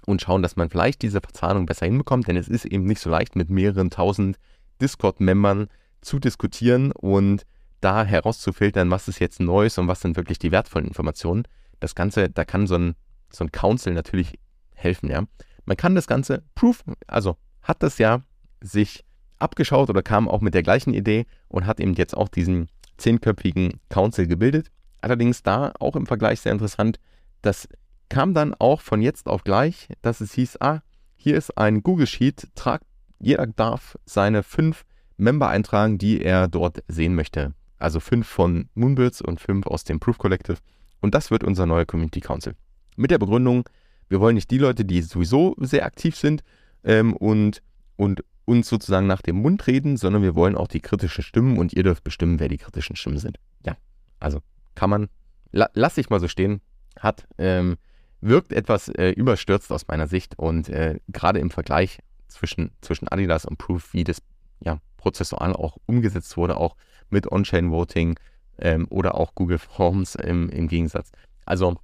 und 0.07 0.23
schauen, 0.23 0.43
dass 0.43 0.57
man 0.57 0.71
vielleicht 0.71 1.03
diese 1.03 1.21
Verzahnung 1.21 1.67
besser 1.67 1.87
hinbekommt, 1.87 2.29
denn 2.29 2.37
es 2.37 2.49
ist 2.49 2.65
eben 2.65 2.85
nicht 2.85 3.01
so 3.01 3.11
leicht, 3.11 3.37
mit 3.37 3.51
mehreren 3.51 3.91
tausend 3.91 4.39
Discord-Membern 4.81 5.69
zu 6.01 6.19
diskutieren 6.19 6.93
und 6.93 7.45
da 7.81 8.05
herauszufiltern, 8.05 8.91
was 8.91 9.09
ist 9.09 9.21
jetzt 9.21 9.41
Neues 9.41 9.79
und 9.79 9.89
was 9.89 10.01
sind 10.01 10.17
wirklich 10.17 10.39
die 10.39 10.51
wertvollen 10.51 10.89
Informationen. 10.89 11.45
Das 11.81 11.95
Ganze, 11.95 12.29
da 12.29 12.45
kann 12.45 12.67
so 12.67 12.77
ein, 12.77 12.95
so 13.31 13.45
ein 13.45 13.53
Council 13.53 13.95
natürlich 13.95 14.39
helfen, 14.75 15.11
ja. 15.11 15.25
Man 15.65 15.77
kann 15.77 15.95
das 15.95 16.07
Ganze 16.07 16.43
proof, 16.55 16.83
also 17.07 17.37
hat 17.63 17.83
das 17.83 17.99
ja 17.99 18.23
sich 18.61 19.05
abgeschaut 19.39 19.91
oder 19.91 20.03
kam 20.03 20.29
auch 20.29 20.41
mit 20.41 20.55
der 20.55 20.63
gleichen 20.63 20.95
Idee 20.95 21.27
und 21.49 21.67
hat 21.67 21.79
eben 21.79 21.95
jetzt 21.95 22.17
auch 22.17 22.29
diesen 22.29 22.69
zehnköpfigen 22.97 23.81
Council 23.89 24.27
gebildet. 24.27 24.71
Allerdings 25.01 25.43
da 25.43 25.73
auch 25.79 25.95
im 25.95 26.07
Vergleich 26.07 26.41
sehr 26.41 26.53
interessant, 26.53 26.99
das 27.43 27.69
kam 28.09 28.35
dann 28.35 28.55
auch 28.55 28.81
von 28.81 29.03
jetzt 29.03 29.27
auf 29.27 29.45
gleich, 29.45 29.89
dass 30.03 30.21
es 30.21 30.33
hieß, 30.33 30.61
ah, 30.61 30.81
hier 31.17 31.37
ist 31.37 31.57
ein 31.59 31.83
Google 31.83 32.07
Sheet, 32.07 32.49
tragt, 32.55 32.85
jeder 33.19 33.47
darf 33.47 33.99
seine 34.05 34.43
fünf 34.43 34.85
Member 35.17 35.49
eintragen, 35.49 35.99
die 35.99 36.23
er 36.23 36.49
dort 36.49 36.83
sehen 36.89 37.15
möchte. 37.15 37.55
Also 37.79 38.01
fünf 38.01 38.27
von 38.27 38.69
Moonbirds 38.75 39.21
und 39.21 39.41
fünf 39.41 39.67
aus 39.67 39.85
dem 39.85 40.01
Proof 40.01 40.19
Collective. 40.19 40.59
Und 41.01 41.15
das 41.15 41.31
wird 41.31 41.45
unser 41.45 41.67
neuer 41.67 41.85
Community 41.85 42.21
Council. 42.21 42.55
Mit 42.97 43.11
der 43.11 43.19
Begründung, 43.19 43.69
wir 44.09 44.21
wollen 44.21 44.35
nicht 44.35 44.51
die 44.51 44.59
Leute, 44.59 44.85
die 44.85 45.03
sowieso 45.03 45.55
sehr 45.59 45.85
aktiv 45.85 46.17
sind 46.17 46.43
ähm, 46.85 47.15
und, 47.15 47.63
und 47.97 48.25
uns 48.45 48.69
sozusagen 48.69 49.07
nach 49.07 49.23
dem 49.23 49.37
Mund 49.37 49.67
reden, 49.67 49.97
sondern 49.97 50.23
wir 50.23 50.35
wollen 50.35 50.57
auch 50.57 50.69
die 50.69 50.81
kritischen 50.81 51.23
Stimmen 51.23 51.59
und 51.59 51.73
ihr 51.73 51.83
dürft 51.83 52.03
bestimmen, 52.03 52.41
wer 52.41 52.49
die 52.49 52.57
kritischen 52.57 52.97
Stimmen 52.97 53.19
sind. 53.19 53.39
Ja, 53.65 53.77
also 54.19 54.41
kann 54.75 54.91
man, 54.91 55.09
la, 55.53 55.69
lass 55.75 55.99
ich 55.99 56.11
mal 56.11 56.21
so 56.21 56.29
stehen, 56.29 56.61
hat, 56.99 57.29
ähm, 57.37 57.77
wirkt 58.21 58.53
etwas 58.53 58.89
äh, 58.89 59.11
überstürzt 59.11 59.71
aus 59.71 59.87
meiner 59.87 60.07
Sicht 60.07 60.39
und 60.39 60.69
äh, 60.69 60.99
gerade 61.09 61.39
im 61.39 61.51
Vergleich 61.51 62.01
zwischen, 62.29 62.71
zwischen 62.81 63.09
Adidas 63.09 63.45
und 63.45 63.59
Proof, 63.59 63.93
wie 63.93 64.05
das 64.05 64.23
ja, 64.61 64.81
prozessual 64.97 65.53
auch 65.55 65.77
umgesetzt 65.87 66.37
wurde, 66.37 66.57
auch 66.57 66.77
mit 67.11 67.31
On-Chain-Voting 67.31 68.19
ähm, 68.59 68.87
oder 68.91 69.15
auch 69.15 69.35
Google 69.35 69.59
Forms 69.59 70.15
im, 70.15 70.49
im 70.51 70.69
Gegensatz. 70.69 71.11
Also 71.47 71.77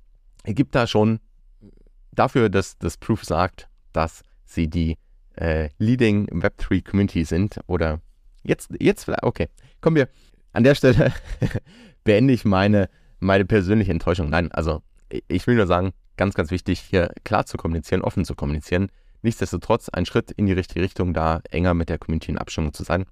es 0.43 0.55
gibt 0.55 0.75
da 0.75 0.87
schon 0.87 1.21
dafür, 2.13 2.51
dass 2.51 2.79
das 2.79 2.97
Proof 2.97 3.25
sagt, 3.25 3.69
dass 3.93 4.23
sie 4.45 4.69
die 4.69 4.99
äh, 5.37 5.71
Leading 5.79 6.27
Web3 6.29 6.85
Community 6.89 7.25
sind 7.25 7.59
oder 7.67 8.01
jetzt, 8.43 8.71
jetzt, 8.79 9.09
okay, 9.23 9.49
kommen 9.81 9.97
wir 9.97 10.09
an 10.53 10.65
der 10.65 10.75
Stelle 10.75 11.13
beende 12.05 12.35
ich 12.35 12.45
meine, 12.45 12.89
meine 13.19 13.45
persönliche 13.45 13.91
Enttäuschung. 13.91 14.29
Nein, 14.29 14.53
also 14.53 14.83
ich 15.29 15.47
will 15.47 15.57
nur 15.57 15.67
sagen, 15.67 15.93
ganz, 16.17 16.35
ganz 16.35 16.51
wichtig, 16.51 16.81
hier 16.81 17.11
klar 17.25 17.47
zu 17.47 17.57
kommunizieren, 17.57 18.03
offen 18.03 18.25
zu 18.25 18.35
kommunizieren. 18.35 18.91
Nichtsdestotrotz 19.23 19.89
ein 19.89 20.07
Schritt 20.07 20.31
in 20.33 20.47
die 20.47 20.53
richtige 20.53 20.83
Richtung, 20.83 21.15
da 21.15 21.41
enger 21.51 21.75
mit 21.75 21.89
der 21.89 21.99
Community 21.99 22.31
in 22.31 22.39
Abstimmung 22.39 22.73
zu 22.73 22.85
sein. 22.85 23.05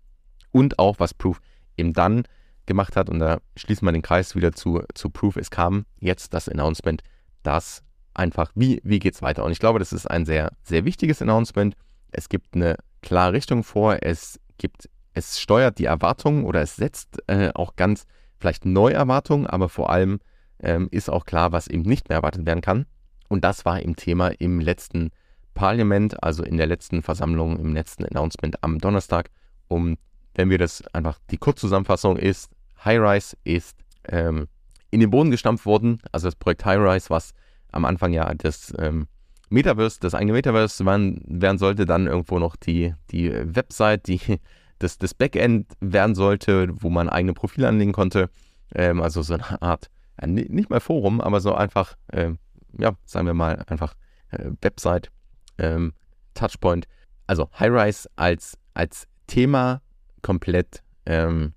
Und 0.51 0.79
auch, 0.79 1.01
was 1.01 1.15
Proof 1.15 1.41
eben 1.77 1.93
dann 1.93 2.25
gemacht 2.67 2.97
hat, 2.97 3.09
und 3.09 3.19
da 3.19 3.39
schließen 3.57 3.87
wir 3.87 3.93
den 3.93 4.03
Kreis 4.03 4.37
wieder 4.37 4.53
zu, 4.53 4.83
zu 4.95 5.11
Proof, 5.11 5.37
es 5.37 5.51
kam 5.51 5.87
jetzt 5.99 6.35
das 6.35 6.49
Announcement, 6.49 7.03
dass 7.43 7.83
einfach, 8.15 8.53
wie, 8.55 8.81
wie 8.85 8.99
geht 8.99 9.15
es 9.15 9.23
weiter? 9.23 9.45
Und 9.45 9.53
ich 9.53 9.59
glaube, 9.59 9.79
das 9.79 9.93
ist 9.93 10.07
ein 10.07 10.27
sehr, 10.27 10.53
sehr 10.63 10.85
wichtiges 10.85 11.23
Announcement. 11.23 11.75
Es 12.11 12.29
gibt 12.29 12.55
eine 12.55 12.77
klare 13.01 13.33
Richtung 13.33 13.65
vor, 13.65 13.99
es 14.03 14.39
gibt, 14.59 14.89
es 15.15 15.41
steuert 15.41 15.79
die 15.79 15.87
Erwartungen 15.87 16.45
oder 16.45 16.61
es 16.61 16.77
setzt 16.77 17.19
äh, 17.27 17.51
auch 17.55 17.75
ganz 17.77 18.05
vielleicht 18.39 18.65
neue 18.65 18.95
Erwartungen, 18.95 19.47
aber 19.47 19.69
vor 19.69 19.91
allem 19.91 20.21
ähm, 20.63 20.89
ist 20.91 21.11
auch 21.11 21.25
klar, 21.25 21.53
was 21.53 21.67
eben 21.67 21.83
nicht 21.83 22.09
mehr 22.09 22.17
erwartet 22.17 22.47
werden 22.47 22.61
kann. 22.61 22.87
Und 23.29 23.45
das 23.45 23.65
war 23.65 23.81
im 23.81 23.97
Thema 23.97 24.29
im 24.29 24.61
letzten 24.61 25.11
Parlament, 25.55 26.23
also 26.23 26.43
in 26.43 26.57
der 26.57 26.67
letzten 26.67 27.03
Versammlung, 27.03 27.59
im 27.59 27.75
letzten 27.75 28.05
Announcement 28.05 28.63
am 28.63 28.79
Donnerstag. 28.79 29.31
Um, 29.69 29.97
wenn 30.35 30.51
wir 30.51 30.59
das 30.59 30.83
einfach, 30.95 31.19
die 31.31 31.39
Kurzzusammenfassung 31.39 32.17
ist, 32.17 32.51
Highrise 32.85 33.37
ist 33.45 33.77
ähm, 34.09 34.49
in 34.91 35.01
den 35.01 35.11
Boden 35.11 35.31
gestampft 35.31 35.67
worden. 35.67 36.01
Also 36.11 36.29
das 36.29 36.37
Projekt 36.37 36.65
Highrise, 36.65 37.11
was 37.11 37.33
am 37.71 37.85
Anfang 37.85 38.13
ja 38.13 38.33
das 38.35 38.73
ähm, 38.79 39.09
Metaverse, 39.51 39.99
das 40.01 40.15
eigene 40.15 40.33
Metaverse 40.33 40.85
werden, 40.85 41.23
werden 41.27 41.59
sollte, 41.59 41.85
dann 41.85 42.07
irgendwo 42.07 42.39
noch 42.39 42.57
die, 42.57 42.95
die 43.11 43.31
Website, 43.33 44.07
die, 44.09 44.21
das, 44.79 44.99
das 44.99 45.15
Backend 45.15 45.73
werden 45.81 46.15
sollte, 46.15 46.69
wo 46.83 46.91
man 46.91 47.09
eigene 47.09 47.35
Profile 47.35 47.69
anlegen 47.69 47.93
konnte. 47.93 48.31
Ähm, 48.75 49.03
also 49.03 49.23
so 49.23 49.35
eine 49.35 49.61
Art, 49.63 49.91
ja, 50.21 50.27
nicht 50.27 50.71
mal 50.71 50.81
Forum, 50.81 51.21
aber 51.21 51.41
so 51.41 51.55
einfach, 51.55 51.97
äh, 52.09 52.33
ja, 52.79 52.93
sagen 53.05 53.27
wir 53.27 53.35
mal 53.35 53.63
einfach 53.67 53.95
äh, 54.31 54.51
Website, 54.61 55.11
ähm, 55.59 55.93
Touchpoint. 56.35 56.87
Also 57.27 57.49
Highrise 57.59 58.09
als, 58.17 58.59
als 58.75 59.07
Thema 59.27 59.81
komplett 60.23 60.83
ähm, 61.07 61.55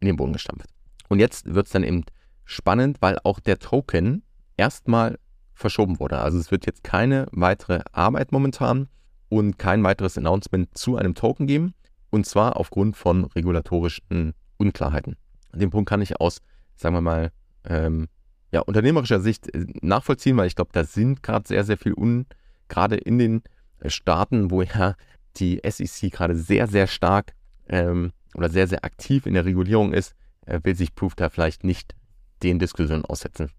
in 0.00 0.06
den 0.06 0.16
Boden 0.16 0.32
gestampft. 0.32 0.68
Und 1.08 1.18
jetzt 1.18 1.52
wird 1.54 1.66
es 1.66 1.72
dann 1.72 1.84
eben 1.84 2.04
spannend, 2.44 2.98
weil 3.00 3.18
auch 3.24 3.40
der 3.40 3.58
Token 3.58 4.22
erstmal 4.56 5.18
verschoben 5.54 6.00
wurde. 6.00 6.18
Also 6.18 6.38
es 6.38 6.50
wird 6.50 6.66
jetzt 6.66 6.84
keine 6.84 7.26
weitere 7.32 7.80
Arbeit 7.92 8.32
momentan 8.32 8.88
und 9.28 9.58
kein 9.58 9.82
weiteres 9.84 10.18
Announcement 10.18 10.76
zu 10.76 10.96
einem 10.96 11.14
Token 11.14 11.46
geben. 11.46 11.74
Und 12.10 12.26
zwar 12.26 12.56
aufgrund 12.56 12.96
von 12.96 13.24
regulatorischen 13.24 14.34
Unklarheiten. 14.58 15.16
Den 15.54 15.70
Punkt 15.70 15.88
kann 15.88 16.02
ich 16.02 16.20
aus, 16.20 16.38
sagen 16.76 16.94
wir 16.94 17.00
mal, 17.00 17.30
ähm, 17.64 18.08
ja, 18.50 18.60
unternehmerischer 18.60 19.20
Sicht 19.20 19.52
äh, 19.54 19.66
nachvollziehen, 19.80 20.36
weil 20.36 20.46
ich 20.46 20.56
glaube, 20.56 20.70
da 20.72 20.84
sind 20.84 21.22
gerade 21.22 21.48
sehr, 21.48 21.64
sehr 21.64 21.78
viel 21.78 21.94
un, 21.94 22.26
gerade 22.68 22.96
in 22.96 23.18
den 23.18 23.42
äh, 23.80 23.90
Staaten, 23.90 24.50
wo 24.50 24.62
ja 24.62 24.94
die 25.36 25.60
SEC 25.66 26.12
gerade 26.12 26.36
sehr, 26.36 26.66
sehr 26.66 26.86
stark 26.86 27.34
ähm, 27.68 28.12
oder 28.34 28.50
sehr, 28.50 28.68
sehr 28.68 28.84
aktiv 28.84 29.26
in 29.26 29.34
der 29.34 29.44
Regulierung 29.44 29.92
ist, 29.92 30.14
äh, 30.46 30.60
will 30.62 30.74
sich 30.74 30.94
Proof 30.94 31.14
da 31.14 31.30
vielleicht 31.30 31.64
nicht 31.64 31.94
den 32.42 32.58
Diskussionen 32.58 33.04
aussetzen. 33.04 33.50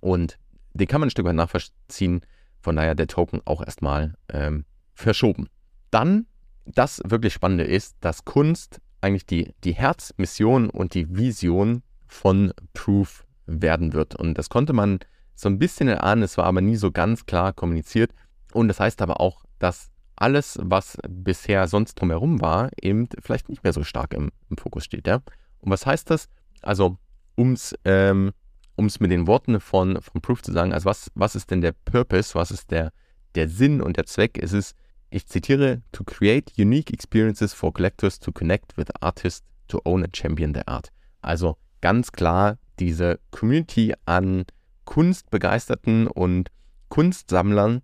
Und 0.00 0.38
den 0.72 0.88
kann 0.88 1.00
man 1.00 1.08
ein 1.08 1.10
Stück 1.10 1.26
weit 1.26 1.34
nachvollziehen. 1.34 2.22
Von 2.60 2.76
daher 2.76 2.94
der 2.94 3.06
Token 3.06 3.40
auch 3.44 3.64
erstmal 3.64 4.14
ähm, 4.32 4.64
verschoben. 4.94 5.48
Dann, 5.90 6.26
das 6.66 7.00
wirklich 7.04 7.32
Spannende 7.32 7.64
ist, 7.64 7.96
dass 8.00 8.24
Kunst 8.24 8.80
eigentlich 9.00 9.26
die, 9.26 9.54
die 9.64 9.72
Herzmission 9.72 10.68
und 10.68 10.94
die 10.94 11.16
Vision 11.16 11.82
von 12.06 12.52
Proof 12.74 13.24
werden 13.50 13.92
wird. 13.92 14.14
Und 14.14 14.38
das 14.38 14.48
konnte 14.48 14.72
man 14.72 15.00
so 15.34 15.48
ein 15.48 15.58
bisschen 15.58 15.88
erahnen, 15.88 16.22
es 16.22 16.36
war 16.36 16.44
aber 16.44 16.60
nie 16.60 16.76
so 16.76 16.90
ganz 16.90 17.26
klar 17.26 17.52
kommuniziert. 17.52 18.12
Und 18.52 18.68
das 18.68 18.80
heißt 18.80 19.00
aber 19.02 19.20
auch, 19.20 19.44
dass 19.58 19.90
alles, 20.16 20.58
was 20.62 20.98
bisher 21.08 21.66
sonst 21.66 21.94
drumherum 21.94 22.40
war, 22.40 22.70
eben 22.80 23.08
vielleicht 23.22 23.48
nicht 23.48 23.64
mehr 23.64 23.72
so 23.72 23.82
stark 23.82 24.12
im, 24.12 24.30
im 24.50 24.56
Fokus 24.56 24.84
steht. 24.84 25.06
Ja? 25.06 25.22
Und 25.60 25.70
was 25.70 25.86
heißt 25.86 26.10
das? 26.10 26.28
Also, 26.62 26.98
um 27.36 27.52
es 27.52 27.74
ähm, 27.84 28.32
mit 28.76 29.10
den 29.10 29.26
Worten 29.26 29.60
von, 29.60 30.00
von 30.00 30.20
Proof 30.20 30.42
zu 30.42 30.52
sagen, 30.52 30.72
also 30.72 30.86
was, 30.86 31.10
was 31.14 31.34
ist 31.34 31.50
denn 31.50 31.60
der 31.60 31.72
Purpose, 31.72 32.34
was 32.34 32.50
ist 32.50 32.70
der, 32.70 32.92
der 33.34 33.48
Sinn 33.48 33.80
und 33.80 33.96
der 33.96 34.06
Zweck? 34.06 34.38
Es 34.42 34.52
ist, 34.52 34.74
ich 35.10 35.26
zitiere, 35.26 35.82
to 35.92 36.04
create 36.04 36.52
unique 36.58 36.92
experiences 36.92 37.52
for 37.52 37.72
collectors 37.72 38.18
to 38.18 38.32
connect 38.32 38.76
with 38.76 38.88
artists 39.00 39.46
to 39.68 39.80
own 39.84 40.02
and 40.02 40.14
champion 40.14 40.52
their 40.52 40.68
art. 40.68 40.90
Also 41.22 41.56
ganz 41.80 42.12
klar 42.12 42.58
diese 42.80 43.20
Community 43.30 43.94
an 44.06 44.44
Kunstbegeisterten 44.84 46.06
und 46.08 46.50
Kunstsammlern, 46.88 47.82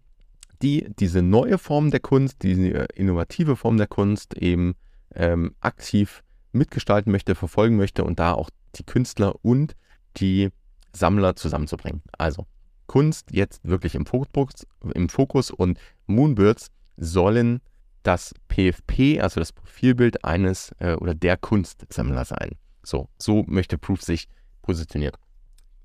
die 0.63 0.89
diese 0.99 1.23
neue 1.23 1.59
Form 1.59 1.91
der 1.91 2.01
Kunst, 2.01 2.43
diese 2.43 2.87
innovative 2.95 3.57
Form 3.57 3.77
der 3.77 3.87
Kunst 3.87 4.37
eben 4.37 4.75
ähm, 5.15 5.55
aktiv 5.61 6.25
mitgestalten 6.53 7.13
möchte, 7.13 7.35
verfolgen 7.35 7.77
möchte 7.77 8.03
und 8.05 8.19
da 8.19 8.33
auch 8.33 8.51
die 8.75 8.85
Künstler 8.85 9.35
und 9.43 9.77
die 10.17 10.49
Sammler 10.93 11.37
zusammenzubringen. 11.37 12.03
Also 12.17 12.47
Kunst 12.87 13.31
jetzt 13.33 13.61
wirklich 13.63 13.95
im 13.95 14.07
Fokus, 14.07 14.67
im 14.95 15.09
Fokus 15.09 15.51
und 15.51 15.79
Moonbirds 16.07 16.69
sollen 16.97 17.61
das 18.03 18.35
PFP, 18.49 19.21
also 19.21 19.41
das 19.41 19.53
Profilbild 19.53 20.25
eines 20.25 20.73
äh, 20.79 20.95
oder 20.95 21.15
der 21.15 21.37
Kunstsammler 21.37 22.25
sein. 22.25 22.53
So, 22.83 23.09
so 23.19 23.45
möchte 23.49 23.79
Proof 23.79 24.03
sich 24.03 24.29
positionieren. 24.67 25.17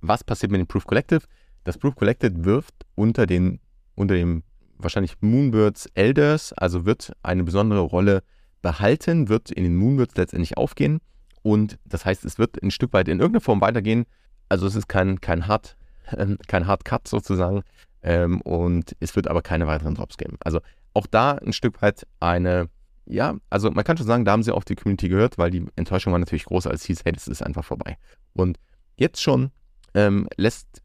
Was 0.01 0.23
passiert 0.23 0.51
mit 0.51 0.59
dem 0.59 0.67
Proof 0.67 0.85
Collective? 0.85 1.21
Das 1.63 1.77
Proof 1.77 1.95
Collective 1.95 2.43
wirft 2.43 2.73
unter, 2.95 3.25
den, 3.27 3.59
unter 3.95 4.15
dem 4.15 4.43
wahrscheinlich 4.77 5.21
Moonbirds 5.21 5.85
Elders, 5.93 6.53
also 6.53 6.85
wird 6.85 7.13
eine 7.21 7.43
besondere 7.43 7.81
Rolle 7.81 8.23
behalten, 8.61 9.29
wird 9.29 9.51
in 9.51 9.63
den 9.63 9.75
Moonbirds 9.75 10.15
letztendlich 10.15 10.57
aufgehen. 10.57 10.99
Und 11.43 11.77
das 11.85 12.05
heißt, 12.05 12.25
es 12.25 12.37
wird 12.37 12.61
ein 12.61 12.71
Stück 12.71 12.93
weit 12.93 13.07
in 13.07 13.19
irgendeiner 13.19 13.41
Form 13.41 13.61
weitergehen. 13.61 14.05
Also 14.49 14.67
es 14.67 14.75
ist 14.75 14.87
kein, 14.87 15.21
kein 15.21 15.47
Hard, 15.47 15.77
äh, 16.11 16.35
kein 16.47 16.67
Hard 16.67 16.83
Cut 16.85 17.07
sozusagen. 17.07 17.63
Ähm, 18.03 18.41
und 18.41 18.95
es 18.99 19.15
wird 19.15 19.27
aber 19.27 19.41
keine 19.41 19.67
weiteren 19.67 19.95
Drops 19.95 20.17
geben. 20.17 20.37
Also 20.43 20.59
auch 20.93 21.07
da 21.07 21.33
ein 21.33 21.53
Stück 21.53 21.81
weit 21.81 22.07
eine, 22.19 22.67
ja, 23.05 23.35
also 23.49 23.71
man 23.71 23.83
kann 23.83 23.97
schon 23.97 24.07
sagen, 24.07 24.25
da 24.25 24.31
haben 24.31 24.43
sie 24.43 24.53
auf 24.53 24.65
die 24.65 24.75
Community 24.75 25.09
gehört, 25.09 25.37
weil 25.37 25.51
die 25.51 25.65
Enttäuschung 25.75 26.11
war 26.11 26.19
natürlich 26.19 26.45
groß, 26.45 26.67
als 26.67 26.83
hieß, 26.83 27.01
hey, 27.05 27.11
das 27.11 27.27
ist 27.27 27.41
einfach 27.41 27.63
vorbei. 27.63 27.97
Und 28.33 28.57
jetzt 28.95 29.21
schon 29.21 29.51
ähm, 29.93 30.27
lässt, 30.37 30.81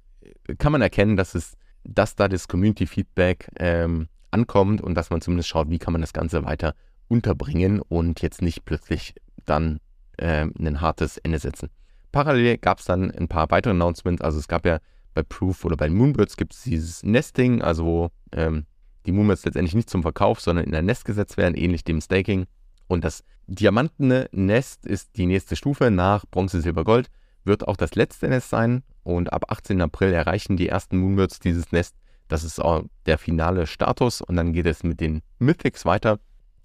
kann 0.58 0.72
man 0.72 0.82
erkennen, 0.82 1.16
dass 1.16 1.34
es 1.34 1.56
dass 1.88 2.16
da 2.16 2.28
das 2.28 2.48
Community-Feedback 2.48 3.48
ähm, 3.58 4.08
ankommt 4.30 4.80
und 4.80 4.94
dass 4.94 5.10
man 5.10 5.20
zumindest 5.20 5.48
schaut, 5.48 5.70
wie 5.70 5.78
kann 5.78 5.92
man 5.92 6.00
das 6.00 6.12
Ganze 6.12 6.44
weiter 6.44 6.74
unterbringen 7.08 7.80
und 7.80 8.20
jetzt 8.22 8.42
nicht 8.42 8.64
plötzlich 8.64 9.14
dann 9.44 9.78
äh, 10.18 10.46
ein 10.58 10.80
hartes 10.80 11.18
Ende 11.18 11.38
setzen. 11.38 11.70
Parallel 12.12 12.58
gab 12.58 12.80
es 12.80 12.86
dann 12.86 13.10
ein 13.10 13.28
paar 13.28 13.50
weitere 13.50 13.72
Announcements. 13.72 14.22
Also 14.22 14.38
es 14.38 14.48
gab 14.48 14.66
ja 14.66 14.78
bei 15.14 15.22
Proof 15.22 15.64
oder 15.64 15.76
bei 15.76 15.88
Moonbirds 15.88 16.36
gibt 16.36 16.54
es 16.54 16.62
dieses 16.62 17.02
Nesting, 17.02 17.62
also 17.62 17.84
wo 17.84 18.10
ähm, 18.32 18.66
die 19.06 19.12
Moonbirds 19.12 19.44
letztendlich 19.44 19.74
nicht 19.74 19.90
zum 19.90 20.02
Verkauf, 20.02 20.40
sondern 20.40 20.64
in 20.64 20.74
ein 20.74 20.86
Nest 20.86 21.04
gesetzt 21.04 21.36
werden, 21.36 21.54
ähnlich 21.54 21.84
dem 21.84 22.00
Staking. 22.00 22.46
Und 22.88 23.04
das 23.04 23.22
diamantene 23.46 24.28
Nest 24.32 24.86
ist 24.86 25.16
die 25.16 25.26
nächste 25.26 25.56
Stufe 25.56 25.90
nach 25.90 26.24
Bronze, 26.30 26.60
Silber, 26.60 26.84
Gold, 26.84 27.08
wird 27.46 27.66
auch 27.66 27.76
das 27.76 27.94
letzte 27.94 28.28
Nest 28.28 28.50
sein 28.50 28.82
und 29.02 29.32
ab 29.32 29.50
18. 29.50 29.80
April 29.80 30.12
erreichen 30.12 30.56
die 30.56 30.68
ersten 30.68 30.98
Moonbirds 30.98 31.38
dieses 31.38 31.72
Nest 31.72 31.94
Das 32.28 32.44
ist 32.44 32.60
auch 32.60 32.84
der 33.06 33.18
finale 33.18 33.66
Status 33.66 34.20
und 34.20 34.36
dann 34.36 34.52
geht 34.52 34.66
es 34.66 34.82
mit 34.82 35.00
den 35.00 35.22
Mythics 35.38 35.84
weiter. 35.84 36.18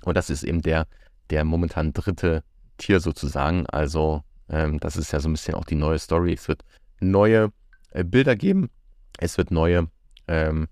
Und 0.04 0.18
das 0.18 0.30
ist 0.30 0.44
eben 0.44 0.62
der, 0.62 0.88
der 1.30 1.44
momentan 1.44 1.94
dritte 1.94 2.44
Tier 2.78 3.00
sozusagen. 3.00 3.68
Also 3.68 4.24
ähm, 4.50 4.80
das 4.80 4.98
ist 4.98 5.12
ja 5.12 5.20
so 5.20 5.30
ein 5.30 5.34
bisschen 5.34 5.54
auch 5.54 5.66
die 5.66 5.76
neue 5.76 6.00
Story. 6.00 6.34
Es 6.34 6.48
wird 6.48 6.64
neue 7.00 7.52
äh, 7.92 8.04
Bilder 8.04 8.36
geben. 8.36 8.70
Es 9.20 9.38
wird 9.38 9.52
neue, 9.52 9.88
ähm, 10.28 10.68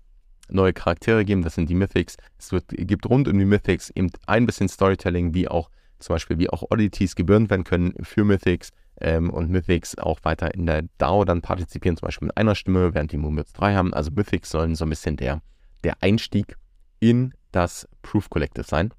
neue 0.48 0.72
Charaktere 0.72 1.24
geben. 1.24 1.42
Das 1.42 1.54
sind 1.54 1.70
die 1.70 1.76
Mythics. 1.76 2.16
Es 2.36 2.50
wird, 2.50 2.64
gibt 2.68 3.06
rund 3.08 3.28
um 3.28 3.38
die 3.38 3.44
Mythics 3.44 3.90
eben 3.90 4.10
ein 4.26 4.46
bisschen 4.46 4.68
Storytelling, 4.68 5.34
wie 5.34 5.48
auch 5.48 5.70
zum 6.00 6.14
Beispiel 6.14 6.38
wie 6.38 6.50
auch 6.50 6.64
Oddities 6.70 7.14
gebührend 7.14 7.50
werden 7.50 7.64
können 7.64 7.92
für 8.02 8.24
Mythics 8.24 8.70
ähm, 9.00 9.30
und 9.30 9.50
Mythics 9.50 9.98
auch 9.98 10.20
weiter 10.24 10.54
in 10.54 10.66
der 10.66 10.82
DAO 10.98 11.24
dann 11.24 11.42
partizipieren, 11.42 11.96
zum 11.96 12.06
Beispiel 12.06 12.26
mit 12.26 12.36
einer 12.36 12.54
Stimme, 12.54 12.94
während 12.94 13.12
die 13.12 13.16
Moonbirds 13.16 13.52
drei 13.52 13.74
haben. 13.74 13.94
Also 13.94 14.10
Mythics 14.10 14.50
sollen 14.50 14.74
so 14.74 14.84
ein 14.84 14.90
bisschen 14.90 15.16
der, 15.16 15.42
der 15.84 16.02
Einstieg 16.02 16.56
in 17.00 17.32
das 17.52 17.88
Proof 18.02 18.30
Collective 18.30 18.66
sein. 18.66 18.92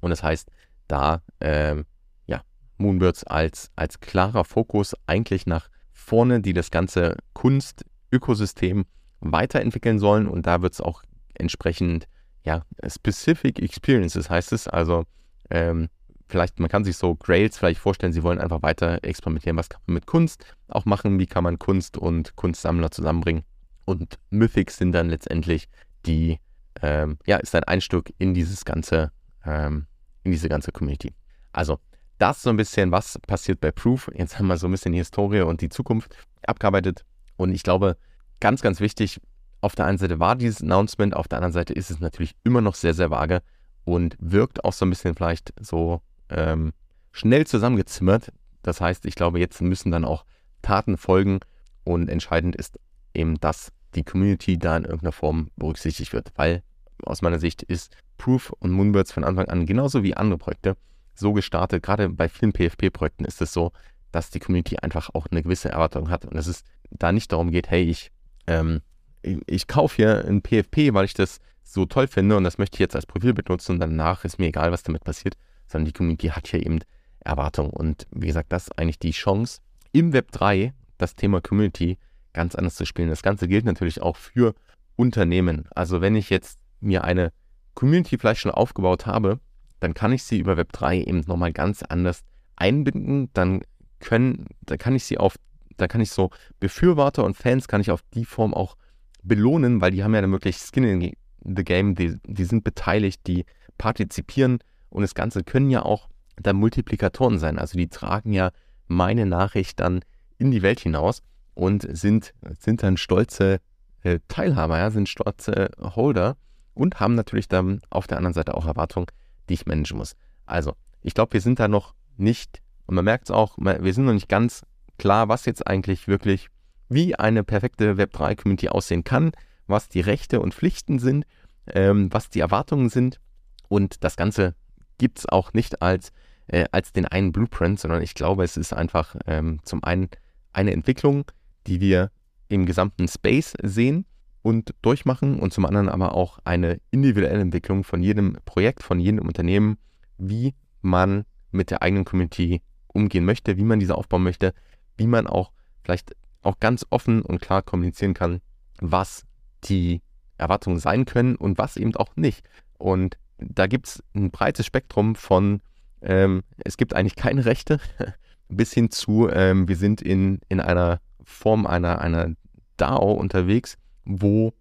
Und 0.00 0.10
das 0.10 0.22
heißt, 0.22 0.48
da 0.86 1.22
ähm, 1.40 1.84
ja, 2.26 2.42
Moonbirds 2.78 3.24
als, 3.24 3.70
als 3.76 4.00
klarer 4.00 4.44
Fokus 4.44 4.94
eigentlich 5.06 5.46
nach 5.46 5.68
vorne, 5.92 6.40
die 6.40 6.52
das 6.52 6.70
ganze 6.70 7.16
Kunst-Ökosystem 7.34 8.86
weiterentwickeln 9.20 9.98
sollen. 9.98 10.28
Und 10.28 10.46
da 10.46 10.62
wird 10.62 10.74
es 10.74 10.80
auch 10.80 11.02
entsprechend 11.34 12.06
ja, 12.44 12.62
Specific 12.86 13.60
Experiences 13.60 14.30
heißt 14.30 14.52
es, 14.52 14.68
also 14.68 15.04
ähm, 15.50 15.88
vielleicht, 16.28 16.60
man 16.60 16.68
kann 16.68 16.84
sich 16.84 16.96
so 16.96 17.14
Grails 17.14 17.58
vielleicht 17.58 17.80
vorstellen, 17.80 18.12
sie 18.12 18.22
wollen 18.22 18.40
einfach 18.40 18.62
weiter 18.62 19.02
experimentieren, 19.02 19.56
was 19.56 19.68
kann 19.68 19.80
man 19.86 19.94
mit 19.94 20.06
Kunst 20.06 20.44
auch 20.68 20.84
machen, 20.84 21.18
wie 21.18 21.26
kann 21.26 21.44
man 21.44 21.58
Kunst 21.58 21.96
und 21.96 22.36
Kunstsammler 22.36 22.90
zusammenbringen. 22.90 23.44
Und 23.84 24.18
Mythics 24.30 24.76
sind 24.76 24.92
dann 24.92 25.08
letztendlich 25.08 25.68
die, 26.06 26.38
ähm, 26.82 27.18
ja, 27.26 27.38
ist 27.38 27.54
ein 27.54 27.64
Einstück 27.64 28.12
in 28.18 28.34
dieses 28.34 28.64
ganze, 28.64 29.12
ähm, 29.44 29.86
in 30.24 30.32
diese 30.32 30.48
ganze 30.48 30.72
Community. 30.72 31.14
Also 31.52 31.78
das 32.18 32.42
so 32.42 32.50
ein 32.50 32.56
bisschen, 32.56 32.92
was 32.92 33.18
passiert 33.26 33.60
bei 33.60 33.70
Proof. 33.70 34.10
Jetzt 34.14 34.38
haben 34.38 34.48
wir 34.48 34.58
so 34.58 34.68
ein 34.68 34.72
bisschen 34.72 34.92
die 34.92 34.98
Historie 34.98 35.40
und 35.40 35.60
die 35.60 35.68
Zukunft 35.68 36.14
abgearbeitet. 36.46 37.04
Und 37.36 37.54
ich 37.54 37.62
glaube, 37.62 37.96
ganz, 38.40 38.60
ganz 38.60 38.80
wichtig, 38.80 39.20
auf 39.60 39.74
der 39.74 39.86
einen 39.86 39.98
Seite 39.98 40.20
war 40.20 40.36
dieses 40.36 40.62
Announcement, 40.62 41.14
auf 41.14 41.28
der 41.28 41.38
anderen 41.38 41.52
Seite 41.52 41.72
ist 41.72 41.90
es 41.90 42.00
natürlich 42.00 42.34
immer 42.44 42.60
noch 42.60 42.74
sehr, 42.74 42.94
sehr 42.94 43.10
vage 43.10 43.42
und 43.84 44.16
wirkt 44.20 44.64
auch 44.64 44.72
so 44.72 44.84
ein 44.84 44.90
bisschen 44.90 45.14
vielleicht 45.14 45.52
so 45.60 46.02
ähm, 46.30 46.72
schnell 47.12 47.46
zusammengezimmert. 47.46 48.32
Das 48.62 48.80
heißt, 48.80 49.06
ich 49.06 49.14
glaube, 49.14 49.38
jetzt 49.38 49.60
müssen 49.60 49.90
dann 49.90 50.04
auch 50.04 50.24
Taten 50.62 50.96
folgen 50.96 51.40
und 51.84 52.08
entscheidend 52.08 52.56
ist 52.56 52.78
eben, 53.14 53.40
dass 53.40 53.72
die 53.94 54.04
Community 54.04 54.58
da 54.58 54.76
in 54.76 54.84
irgendeiner 54.84 55.12
Form 55.12 55.50
berücksichtigt 55.56 56.12
wird, 56.12 56.32
weil 56.36 56.62
aus 57.04 57.22
meiner 57.22 57.38
Sicht 57.38 57.62
ist 57.62 57.96
Proof 58.18 58.52
und 58.58 58.72
Moonbirds 58.72 59.12
von 59.12 59.24
Anfang 59.24 59.46
an 59.48 59.66
genauso 59.66 60.02
wie 60.02 60.14
andere 60.14 60.38
Projekte 60.38 60.76
so 61.14 61.32
gestartet. 61.32 61.82
Gerade 61.82 62.08
bei 62.08 62.28
vielen 62.28 62.52
PFP-Projekten 62.52 63.24
ist 63.24 63.40
es 63.40 63.52
so, 63.52 63.72
dass 64.12 64.30
die 64.30 64.40
Community 64.40 64.76
einfach 64.78 65.10
auch 65.14 65.26
eine 65.30 65.42
gewisse 65.42 65.68
Erwartung 65.68 66.10
hat 66.10 66.24
und 66.24 66.34
dass 66.34 66.46
es 66.46 66.64
da 66.90 67.12
nicht 67.12 67.32
darum 67.32 67.50
geht, 67.50 67.70
hey, 67.70 67.82
ich, 67.82 68.10
ähm, 68.46 68.80
ich, 69.22 69.38
ich 69.46 69.66
kaufe 69.66 69.96
hier 69.96 70.24
ein 70.26 70.42
PFP, 70.42 70.94
weil 70.94 71.04
ich 71.04 71.14
das 71.14 71.40
so 71.62 71.84
toll 71.84 72.06
finde 72.06 72.36
und 72.36 72.44
das 72.44 72.58
möchte 72.58 72.76
ich 72.76 72.80
jetzt 72.80 72.96
als 72.96 73.06
Profil 73.06 73.34
benutzen 73.34 73.72
und 73.72 73.80
danach 73.80 74.24
ist 74.24 74.38
mir 74.38 74.46
egal, 74.46 74.72
was 74.72 74.82
damit 74.82 75.04
passiert, 75.04 75.36
sondern 75.68 75.86
die 75.86 75.92
Community 75.92 76.28
hat 76.28 76.48
hier 76.48 76.64
eben 76.64 76.80
Erwartungen. 77.20 77.70
Und 77.70 78.06
wie 78.10 78.26
gesagt, 78.26 78.52
das 78.52 78.64
ist 78.64 78.78
eigentlich 78.78 78.98
die 78.98 79.12
Chance, 79.12 79.60
im 79.92 80.12
Web 80.12 80.32
3 80.32 80.72
das 80.98 81.14
Thema 81.14 81.40
Community 81.40 81.98
ganz 82.32 82.54
anders 82.54 82.74
zu 82.74 82.84
spielen. 82.84 83.08
Das 83.08 83.22
Ganze 83.22 83.48
gilt 83.48 83.64
natürlich 83.64 84.02
auch 84.02 84.16
für 84.16 84.54
Unternehmen. 84.96 85.66
Also 85.74 86.00
wenn 86.00 86.16
ich 86.16 86.30
jetzt 86.30 86.58
mir 86.80 87.04
eine 87.04 87.32
Community 87.74 88.18
vielleicht 88.18 88.40
schon 88.40 88.50
aufgebaut 88.50 89.06
habe, 89.06 89.40
dann 89.80 89.94
kann 89.94 90.12
ich 90.12 90.24
sie 90.24 90.38
über 90.38 90.56
Web 90.56 90.72
3 90.72 91.02
eben 91.02 91.20
nochmal 91.20 91.52
ganz 91.52 91.82
anders 91.82 92.22
einbinden. 92.56 93.30
Dann 93.32 93.62
können, 94.00 94.46
da 94.62 94.76
kann 94.76 94.94
ich 94.94 95.04
sie 95.04 95.18
auf, 95.18 95.36
da 95.76 95.86
kann 95.86 96.00
ich 96.00 96.10
so 96.10 96.30
Befürworter 96.60 97.24
und 97.24 97.36
Fans 97.36 97.68
kann 97.68 97.80
ich 97.80 97.90
auf 97.90 98.02
die 98.14 98.24
Form 98.24 98.54
auch 98.54 98.76
belohnen, 99.22 99.80
weil 99.80 99.92
die 99.92 100.02
haben 100.02 100.14
ja 100.14 100.20
dann 100.20 100.32
wirklich 100.32 100.56
Skin 100.56 100.84
in 100.84 101.12
the 101.44 101.64
Game, 101.64 101.94
die, 101.94 102.16
die 102.26 102.44
sind 102.44 102.64
beteiligt, 102.64 103.26
die 103.26 103.44
partizipieren 103.78 104.58
und 104.90 105.02
das 105.02 105.14
Ganze 105.14 105.44
können 105.44 105.70
ja 105.70 105.82
auch 105.82 106.08
dann 106.36 106.56
Multiplikatoren 106.56 107.38
sein. 107.38 107.58
Also 107.58 107.76
die 107.76 107.88
tragen 107.88 108.32
ja 108.32 108.50
meine 108.86 109.26
Nachricht 109.26 109.80
dann 109.80 110.00
in 110.38 110.50
die 110.50 110.62
Welt 110.62 110.80
hinaus 110.80 111.22
und 111.54 111.86
sind, 111.96 112.32
sind 112.58 112.82
dann 112.82 112.96
stolze 112.96 113.60
äh, 114.02 114.20
Teilhaber, 114.28 114.78
ja, 114.78 114.90
sind 114.90 115.08
stolze 115.08 115.70
Holder 115.80 116.36
und 116.74 117.00
haben 117.00 117.14
natürlich 117.14 117.48
dann 117.48 117.80
auf 117.90 118.06
der 118.06 118.18
anderen 118.18 118.34
Seite 118.34 118.54
auch 118.54 118.66
Erwartungen, 118.66 119.08
die 119.48 119.54
ich 119.54 119.66
managen 119.66 119.98
muss. 119.98 120.14
Also, 120.46 120.74
ich 121.02 121.14
glaube, 121.14 121.32
wir 121.34 121.40
sind 121.40 121.58
da 121.58 121.68
noch 121.68 121.94
nicht, 122.16 122.62
und 122.86 122.94
man 122.94 123.04
merkt 123.04 123.24
es 123.24 123.30
auch, 123.30 123.56
wir 123.58 123.92
sind 123.92 124.06
noch 124.06 124.12
nicht 124.12 124.28
ganz 124.28 124.62
klar, 124.98 125.28
was 125.28 125.44
jetzt 125.44 125.66
eigentlich 125.66 126.08
wirklich, 126.08 126.48
wie 126.88 127.16
eine 127.16 127.44
perfekte 127.44 127.94
Web3-Community 127.94 128.68
aussehen 128.68 129.04
kann, 129.04 129.32
was 129.66 129.88
die 129.88 130.00
Rechte 130.00 130.40
und 130.40 130.54
Pflichten 130.54 130.98
sind, 130.98 131.26
ähm, 131.66 132.08
was 132.12 132.30
die 132.30 132.40
Erwartungen 132.40 132.88
sind. 132.88 133.20
Und 133.68 134.02
das 134.04 134.16
Ganze 134.16 134.54
gibt 134.98 135.20
es 135.20 135.28
auch 135.28 135.52
nicht 135.52 135.82
als, 135.82 136.12
äh, 136.48 136.66
als 136.72 136.92
den 136.92 137.06
einen 137.06 137.32
Blueprint, 137.32 137.80
sondern 137.80 138.02
ich 138.02 138.14
glaube, 138.14 138.44
es 138.44 138.56
ist 138.56 138.72
einfach 138.72 139.16
ähm, 139.26 139.60
zum 139.62 139.82
einen 139.84 140.08
eine 140.52 140.72
Entwicklung, 140.72 141.24
die 141.66 141.80
wir 141.80 142.10
im 142.48 142.66
gesamten 142.66 143.08
Space 143.08 143.54
sehen 143.62 144.06
und 144.42 144.74
durchmachen 144.82 145.38
und 145.38 145.52
zum 145.52 145.66
anderen 145.66 145.88
aber 145.88 146.14
auch 146.14 146.38
eine 146.44 146.80
individuelle 146.90 147.40
Entwicklung 147.40 147.84
von 147.84 148.02
jedem 148.02 148.38
Projekt, 148.44 148.82
von 148.82 148.98
jedem 148.98 149.26
Unternehmen, 149.26 149.78
wie 150.16 150.54
man 150.80 151.24
mit 151.50 151.70
der 151.70 151.82
eigenen 151.82 152.04
Community 152.04 152.62
umgehen 152.88 153.24
möchte, 153.24 153.56
wie 153.56 153.64
man 153.64 153.78
diese 153.78 153.94
aufbauen 153.94 154.22
möchte, 154.22 154.54
wie 154.96 155.06
man 155.06 155.26
auch 155.26 155.52
vielleicht 155.82 156.16
auch 156.42 156.58
ganz 156.60 156.86
offen 156.90 157.22
und 157.22 157.40
klar 157.40 157.62
kommunizieren 157.62 158.14
kann, 158.14 158.40
was 158.80 159.24
die 159.64 160.02
Erwartungen 160.38 160.78
sein 160.78 161.04
können 161.04 161.36
und 161.36 161.58
was 161.58 161.76
eben 161.76 161.94
auch 161.96 162.16
nicht. 162.16 162.44
Und 162.78 163.18
da 163.38 163.66
gibt 163.66 163.88
es 163.88 164.02
ein 164.14 164.30
breites 164.30 164.66
Spektrum 164.66 165.14
von, 165.14 165.60
ähm, 166.02 166.42
es 166.64 166.76
gibt 166.76 166.94
eigentlich 166.94 167.16
keine 167.16 167.44
Rechte, 167.44 167.80
bis 168.48 168.72
hin 168.72 168.90
zu, 168.90 169.28
ähm, 169.30 169.68
wir 169.68 169.76
sind 169.76 170.02
in, 170.02 170.40
in 170.48 170.60
einer 170.60 171.00
Form 171.24 171.66
einer, 171.66 172.00
einer 172.00 172.34
DAO 172.76 173.12
unterwegs, 173.12 173.76
wo, 174.04 174.52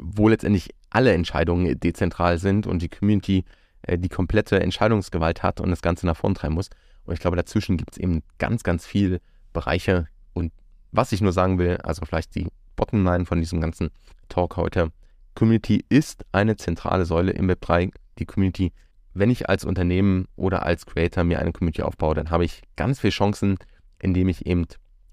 wo 0.00 0.28
letztendlich 0.28 0.70
alle 0.90 1.12
Entscheidungen 1.12 1.78
dezentral 1.78 2.38
sind 2.38 2.66
und 2.66 2.80
die 2.80 2.88
Community 2.88 3.44
äh, 3.82 3.98
die 3.98 4.08
komplette 4.08 4.60
Entscheidungsgewalt 4.60 5.42
hat 5.42 5.60
und 5.60 5.70
das 5.70 5.82
Ganze 5.82 6.06
nach 6.06 6.16
vorn 6.16 6.34
treiben 6.34 6.54
muss. 6.54 6.70
Und 7.04 7.14
ich 7.14 7.20
glaube, 7.20 7.36
dazwischen 7.36 7.76
gibt 7.76 7.92
es 7.92 7.98
eben 7.98 8.22
ganz, 8.38 8.62
ganz 8.62 8.86
viele 8.86 9.20
Bereiche. 9.52 10.08
Und 10.32 10.52
was 10.90 11.12
ich 11.12 11.20
nur 11.20 11.32
sagen 11.32 11.58
will, 11.58 11.76
also 11.78 12.04
vielleicht 12.04 12.34
die 12.34 12.48
Bottomline 12.74 13.26
von 13.26 13.40
diesem 13.40 13.60
ganzen 13.60 13.90
Talk 14.28 14.56
heute, 14.56 14.90
Community 15.34 15.84
ist 15.88 16.24
eine 16.32 16.56
zentrale 16.56 17.04
Säule 17.04 17.32
im 17.32 17.48
Web 17.48 17.60
3 17.60 17.90
die 18.18 18.26
Community. 18.26 18.72
Wenn 19.14 19.30
ich 19.30 19.48
als 19.48 19.64
Unternehmen 19.64 20.26
oder 20.36 20.64
als 20.64 20.86
Creator 20.86 21.24
mir 21.24 21.38
eine 21.38 21.52
Community 21.52 21.82
aufbaue, 21.82 22.14
dann 22.14 22.30
habe 22.30 22.44
ich 22.44 22.62
ganz 22.76 23.00
viele 23.00 23.12
Chancen, 23.12 23.56
indem 23.98 24.28
ich 24.28 24.46
eben 24.46 24.66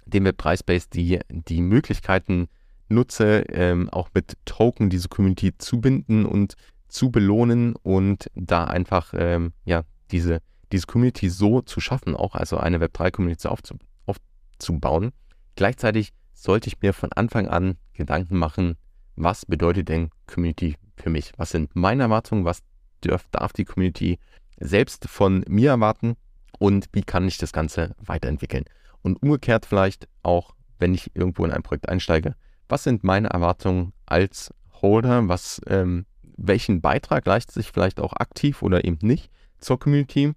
dem 0.06 0.26
Web3-Space 0.26 0.89
die, 0.89 1.20
die 1.30 1.62
Möglichkeiten 1.62 2.48
nutze, 2.89 3.46
ähm, 3.50 3.89
auch 3.89 4.10
mit 4.13 4.38
Token 4.46 4.89
diese 4.89 5.08
Community 5.08 5.58
zu 5.58 5.80
binden 5.80 6.26
und 6.26 6.56
zu 6.88 7.12
belohnen 7.12 7.76
und 7.82 8.30
da 8.36 8.66
einfach 8.66 9.13
ähm, 9.18 9.54
ja, 9.66 9.84
diese, 10.12 10.42
diese 10.72 10.86
Community 10.86 11.30
so 11.30 11.62
zu 11.62 11.80
schaffen, 11.80 12.16
auch 12.16 12.36
also 12.36 12.58
eine 12.58 12.78
Web3-Community 12.78 13.48
aufzu, 13.48 13.76
aufzubauen. 14.06 15.12
Gleichzeitig 15.56 16.13
sollte 16.34 16.68
ich 16.68 16.82
mir 16.82 16.94
von 16.94 17.12
Anfang 17.13 17.48
an 17.48 17.78
Gedanken 17.94 18.38
machen, 18.38 18.76
was 19.16 19.46
bedeutet 19.46 19.89
denn 19.89 20.10
Community 20.28 20.76
für 20.98 21.10
mich? 21.10 21.32
Was 21.38 21.52
sind 21.52 21.76
meine 21.76 22.04
Erwartungen? 22.04 22.46
Was 22.46 22.63
darf, 23.10 23.28
darf 23.32 23.54
die 23.54 23.66
Community 23.66 24.20
selbst 24.60 25.08
von 25.10 25.44
mir 25.48 25.72
erwarten 25.72 26.16
und 26.60 26.88
wie 26.94 27.04
kann 27.04 27.28
ich 27.28 27.38
das 27.38 27.52
Ganze 27.52 27.96
weiterentwickeln. 28.00 28.66
Und 29.02 29.22
umgekehrt 29.22 29.66
vielleicht 29.66 30.08
auch, 30.22 30.56
wenn 30.80 30.94
ich 30.94 31.12
irgendwo 31.16 31.46
in 31.46 31.52
ein 31.52 31.63
Projekt 31.63 31.89
einsteige, 31.89 32.36
was 32.70 32.84
sind 32.84 33.04
meine 33.04 33.30
Erwartungen 33.30 33.94
als 34.06 34.54
Holder, 34.82 35.28
was, 35.28 35.62
ähm, 35.68 36.06
welchen 36.38 36.82
Beitrag 36.82 37.26
leistet 37.26 37.54
sich 37.54 37.72
vielleicht 37.72 38.00
auch 38.00 38.13
aktiv 38.13 38.62
oder 38.62 38.86
eben 38.86 38.98
nicht 39.02 39.30
zur 39.60 39.80
Community, 39.80 40.34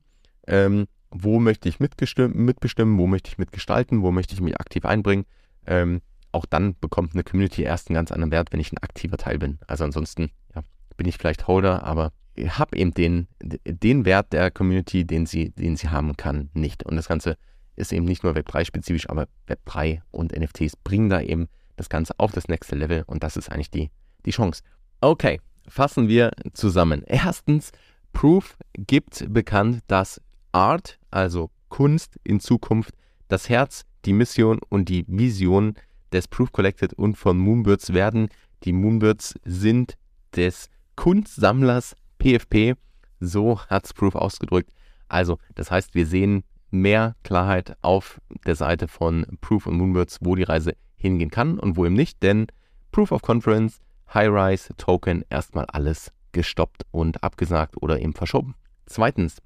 ähm, 0.46 0.86
wo 1.10 1.38
möchte 1.38 1.68
ich 1.68 1.80
mitbestimmen, 1.80 2.98
wo 2.98 3.06
möchte 3.06 3.30
ich 3.30 3.38
mitgestalten, 3.38 4.02
wo 4.02 4.10
möchte 4.10 4.34
ich 4.34 4.40
mich 4.40 4.58
aktiv 4.58 4.84
einbringen. 4.84 5.24
Ähm, 5.66 6.02
auch 6.32 6.46
dann 6.46 6.78
bekommt 6.78 7.14
eine 7.14 7.24
Community 7.24 7.62
erst 7.62 7.88
einen 7.88 7.94
ganz 7.94 8.12
anderen 8.12 8.30
Wert, 8.30 8.52
wenn 8.52 8.60
ich 8.60 8.72
ein 8.72 8.78
aktiver 8.78 9.16
Teil 9.16 9.38
bin. 9.38 9.58
Also 9.66 9.84
ansonsten 9.84 10.30
ja, 10.54 10.62
bin 10.96 11.08
ich 11.08 11.16
vielleicht 11.16 11.46
Holder, 11.46 11.84
aber 11.84 12.12
habe 12.36 12.76
eben 12.76 12.92
den, 12.92 13.28
den 13.40 14.04
Wert 14.04 14.32
der 14.32 14.50
Community, 14.50 15.04
den 15.04 15.26
sie, 15.26 15.50
den 15.50 15.76
sie 15.76 15.88
haben 15.88 16.16
kann, 16.16 16.50
nicht. 16.54 16.84
Und 16.84 16.96
das 16.96 17.08
Ganze 17.08 17.36
ist 17.76 17.92
eben 17.92 18.04
nicht 18.04 18.24
nur 18.24 18.34
Web3-spezifisch, 18.34 19.08
aber 19.08 19.28
Web3 19.48 20.00
und 20.10 20.36
NFTs 20.36 20.76
bringen 20.76 21.10
da 21.10 21.20
eben 21.20 21.48
das 21.76 21.88
Ganze 21.88 22.14
auf 22.18 22.32
das 22.32 22.48
nächste 22.48 22.74
Level 22.74 23.04
und 23.06 23.22
das 23.22 23.36
ist 23.36 23.50
eigentlich 23.50 23.70
die, 23.70 23.90
die 24.24 24.30
Chance. 24.30 24.62
Okay, 25.00 25.40
fassen 25.68 26.08
wir 26.08 26.32
zusammen. 26.54 27.02
Erstens, 27.06 27.70
Proof 28.12 28.56
gibt 28.72 29.26
bekannt, 29.32 29.80
dass 29.88 30.20
Art, 30.52 30.98
also 31.10 31.50
Kunst, 31.68 32.18
in 32.24 32.40
Zukunft 32.40 32.94
das 33.28 33.48
Herz, 33.48 33.84
die 34.06 34.14
Mission 34.14 34.58
und 34.70 34.88
die 34.88 35.04
Vision 35.06 35.74
des 36.12 36.28
Proof 36.28 36.52
Collected 36.52 36.94
und 36.94 37.16
von 37.16 37.36
Moonbirds 37.36 37.92
werden. 37.92 38.28
Die 38.64 38.72
Moonbirds 38.72 39.34
sind 39.44 39.98
des 40.34 40.70
Kunstsammlers 40.94 41.94
PFP, 42.18 42.74
so 43.20 43.60
hat 43.60 43.86
es 43.86 43.94
Proof 43.94 44.14
ausgedrückt. 44.14 44.72
Also, 45.08 45.38
das 45.54 45.70
heißt, 45.70 45.94
wir 45.94 46.06
sehen 46.06 46.44
mehr 46.70 47.14
Klarheit 47.22 47.76
auf 47.82 48.20
der 48.46 48.56
Seite 48.56 48.88
von 48.88 49.26
Proof 49.40 49.66
und 49.66 49.76
Moonbirds, 49.76 50.18
wo 50.20 50.34
die 50.34 50.42
Reise 50.42 50.74
hingehen 50.96 51.30
kann 51.30 51.58
und 51.58 51.76
wo 51.76 51.86
eben 51.86 51.94
nicht, 51.94 52.22
denn 52.22 52.46
Proof 52.92 53.12
of 53.12 53.22
Conference, 53.22 53.80
High-Rise, 54.12 54.74
Token, 54.76 55.24
erstmal 55.30 55.66
alles 55.66 56.12
gestoppt 56.32 56.84
und 56.90 57.22
abgesagt 57.22 57.80
oder 57.80 58.00
eben 58.00 58.12
verschoben. 58.12 58.54
Zweitens, 58.86 59.38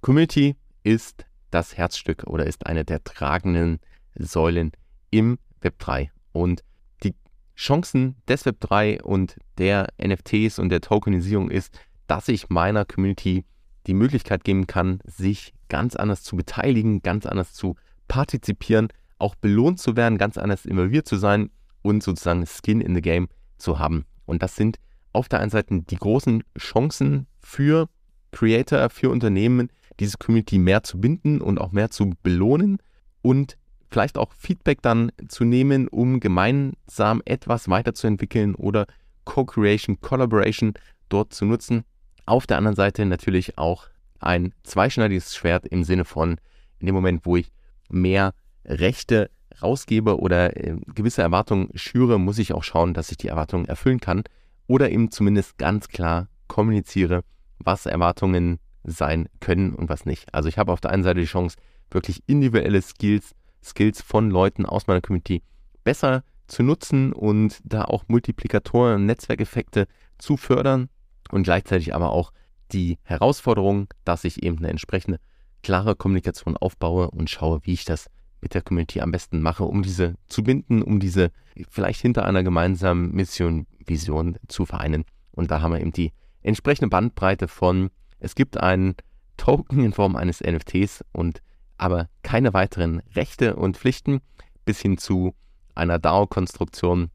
Community 0.00 0.56
ist 0.82 1.26
das 1.50 1.76
Herzstück 1.76 2.24
oder 2.24 2.46
ist 2.46 2.66
eine 2.66 2.84
der 2.84 3.04
tragenden 3.04 3.78
Säulen 4.14 4.72
im 5.10 5.38
Web 5.60 5.78
3. 5.78 6.10
Und 6.32 6.64
die 7.04 7.14
Chancen 7.56 8.16
des 8.26 8.44
Web 8.46 8.60
3 8.60 9.02
und 9.02 9.36
der 9.58 9.88
NFTs 10.02 10.58
und 10.58 10.70
der 10.70 10.80
Tokenisierung 10.80 11.50
ist, 11.50 11.78
dass 12.12 12.28
ich 12.28 12.50
meiner 12.50 12.84
Community 12.84 13.46
die 13.86 13.94
Möglichkeit 13.94 14.44
geben 14.44 14.66
kann, 14.66 14.98
sich 15.06 15.54
ganz 15.70 15.96
anders 15.96 16.22
zu 16.22 16.36
beteiligen, 16.36 17.00
ganz 17.00 17.24
anders 17.24 17.54
zu 17.54 17.74
partizipieren, 18.06 18.88
auch 19.16 19.34
belohnt 19.34 19.80
zu 19.80 19.96
werden, 19.96 20.18
ganz 20.18 20.36
anders 20.36 20.66
involviert 20.66 21.08
zu 21.08 21.16
sein 21.16 21.48
und 21.80 22.02
sozusagen 22.02 22.44
Skin 22.44 22.82
in 22.82 22.94
the 22.94 23.00
Game 23.00 23.28
zu 23.56 23.78
haben. 23.78 24.04
Und 24.26 24.42
das 24.42 24.56
sind 24.56 24.76
auf 25.14 25.30
der 25.30 25.40
einen 25.40 25.48
Seite 25.48 25.80
die 25.88 25.96
großen 25.96 26.44
Chancen 26.58 27.28
für 27.40 27.88
Creator, 28.30 28.90
für 28.90 29.08
Unternehmen, 29.08 29.70
diese 29.98 30.18
Community 30.18 30.58
mehr 30.58 30.82
zu 30.82 31.00
binden 31.00 31.40
und 31.40 31.58
auch 31.58 31.72
mehr 31.72 31.88
zu 31.88 32.10
belohnen 32.22 32.76
und 33.22 33.56
vielleicht 33.88 34.18
auch 34.18 34.34
Feedback 34.34 34.82
dann 34.82 35.12
zu 35.28 35.44
nehmen, 35.44 35.88
um 35.88 36.20
gemeinsam 36.20 37.22
etwas 37.24 37.70
weiterzuentwickeln 37.70 38.54
oder 38.54 38.84
Co-Creation, 39.24 40.02
Collaboration 40.02 40.74
dort 41.08 41.32
zu 41.32 41.46
nutzen. 41.46 41.84
Auf 42.26 42.46
der 42.46 42.58
anderen 42.58 42.76
Seite 42.76 43.04
natürlich 43.04 43.58
auch 43.58 43.88
ein 44.18 44.54
zweischneidiges 44.62 45.34
Schwert 45.34 45.66
im 45.66 45.84
Sinne 45.84 46.04
von, 46.04 46.36
in 46.78 46.86
dem 46.86 46.94
Moment, 46.94 47.26
wo 47.26 47.36
ich 47.36 47.50
mehr 47.88 48.34
Rechte 48.64 49.30
rausgebe 49.60 50.18
oder 50.18 50.56
äh, 50.56 50.76
gewisse 50.94 51.22
Erwartungen 51.22 51.70
schüre, 51.74 52.18
muss 52.18 52.38
ich 52.38 52.52
auch 52.52 52.62
schauen, 52.62 52.94
dass 52.94 53.10
ich 53.10 53.18
die 53.18 53.28
Erwartungen 53.28 53.66
erfüllen 53.66 54.00
kann 54.00 54.24
oder 54.66 54.90
eben 54.90 55.10
zumindest 55.10 55.58
ganz 55.58 55.88
klar 55.88 56.28
kommuniziere, 56.46 57.22
was 57.58 57.86
Erwartungen 57.86 58.58
sein 58.84 59.28
können 59.40 59.74
und 59.74 59.88
was 59.88 60.06
nicht. 60.06 60.32
Also 60.34 60.48
ich 60.48 60.58
habe 60.58 60.72
auf 60.72 60.80
der 60.80 60.90
einen 60.90 61.02
Seite 61.02 61.20
die 61.20 61.26
Chance, 61.26 61.56
wirklich 61.90 62.22
individuelle 62.26 62.82
Skills, 62.82 63.34
Skills 63.62 64.02
von 64.02 64.30
Leuten 64.30 64.66
aus 64.66 64.86
meiner 64.86 65.00
Community 65.00 65.42
besser 65.84 66.24
zu 66.46 66.62
nutzen 66.62 67.12
und 67.12 67.58
da 67.64 67.84
auch 67.84 68.04
Multiplikatoren, 68.08 69.06
Netzwerkeffekte 69.06 69.86
zu 70.18 70.36
fördern 70.36 70.88
und 71.32 71.42
gleichzeitig 71.42 71.94
aber 71.94 72.10
auch 72.10 72.32
die 72.72 72.98
Herausforderung, 73.02 73.88
dass 74.04 74.24
ich 74.24 74.42
eben 74.42 74.58
eine 74.58 74.68
entsprechende 74.68 75.18
klare 75.62 75.96
Kommunikation 75.96 76.56
aufbaue 76.56 77.10
und 77.10 77.30
schaue, 77.30 77.60
wie 77.64 77.72
ich 77.72 77.84
das 77.84 78.08
mit 78.40 78.54
der 78.54 78.62
Community 78.62 79.00
am 79.00 79.12
besten 79.12 79.40
mache, 79.40 79.64
um 79.64 79.82
diese 79.82 80.14
zu 80.26 80.42
binden, 80.42 80.82
um 80.82 81.00
diese 81.00 81.30
vielleicht 81.70 82.00
hinter 82.00 82.24
einer 82.24 82.42
gemeinsamen 82.42 83.12
Mission, 83.12 83.66
Vision 83.86 84.36
zu 84.48 84.66
vereinen. 84.66 85.04
Und 85.30 85.50
da 85.50 85.60
haben 85.60 85.72
wir 85.72 85.80
eben 85.80 85.92
die 85.92 86.12
entsprechende 86.42 86.88
Bandbreite 86.88 87.46
von, 87.48 87.90
es 88.18 88.34
gibt 88.34 88.58
einen 88.58 88.96
Token 89.36 89.84
in 89.84 89.92
Form 89.92 90.16
eines 90.16 90.40
NFTs 90.40 91.04
und 91.12 91.40
aber 91.78 92.08
keine 92.22 92.52
weiteren 92.52 93.00
Rechte 93.14 93.56
und 93.56 93.76
Pflichten 93.76 94.20
bis 94.64 94.80
hin 94.80 94.98
zu 94.98 95.34
einer 95.74 95.98
DAO-Konstruktion, 95.98 97.10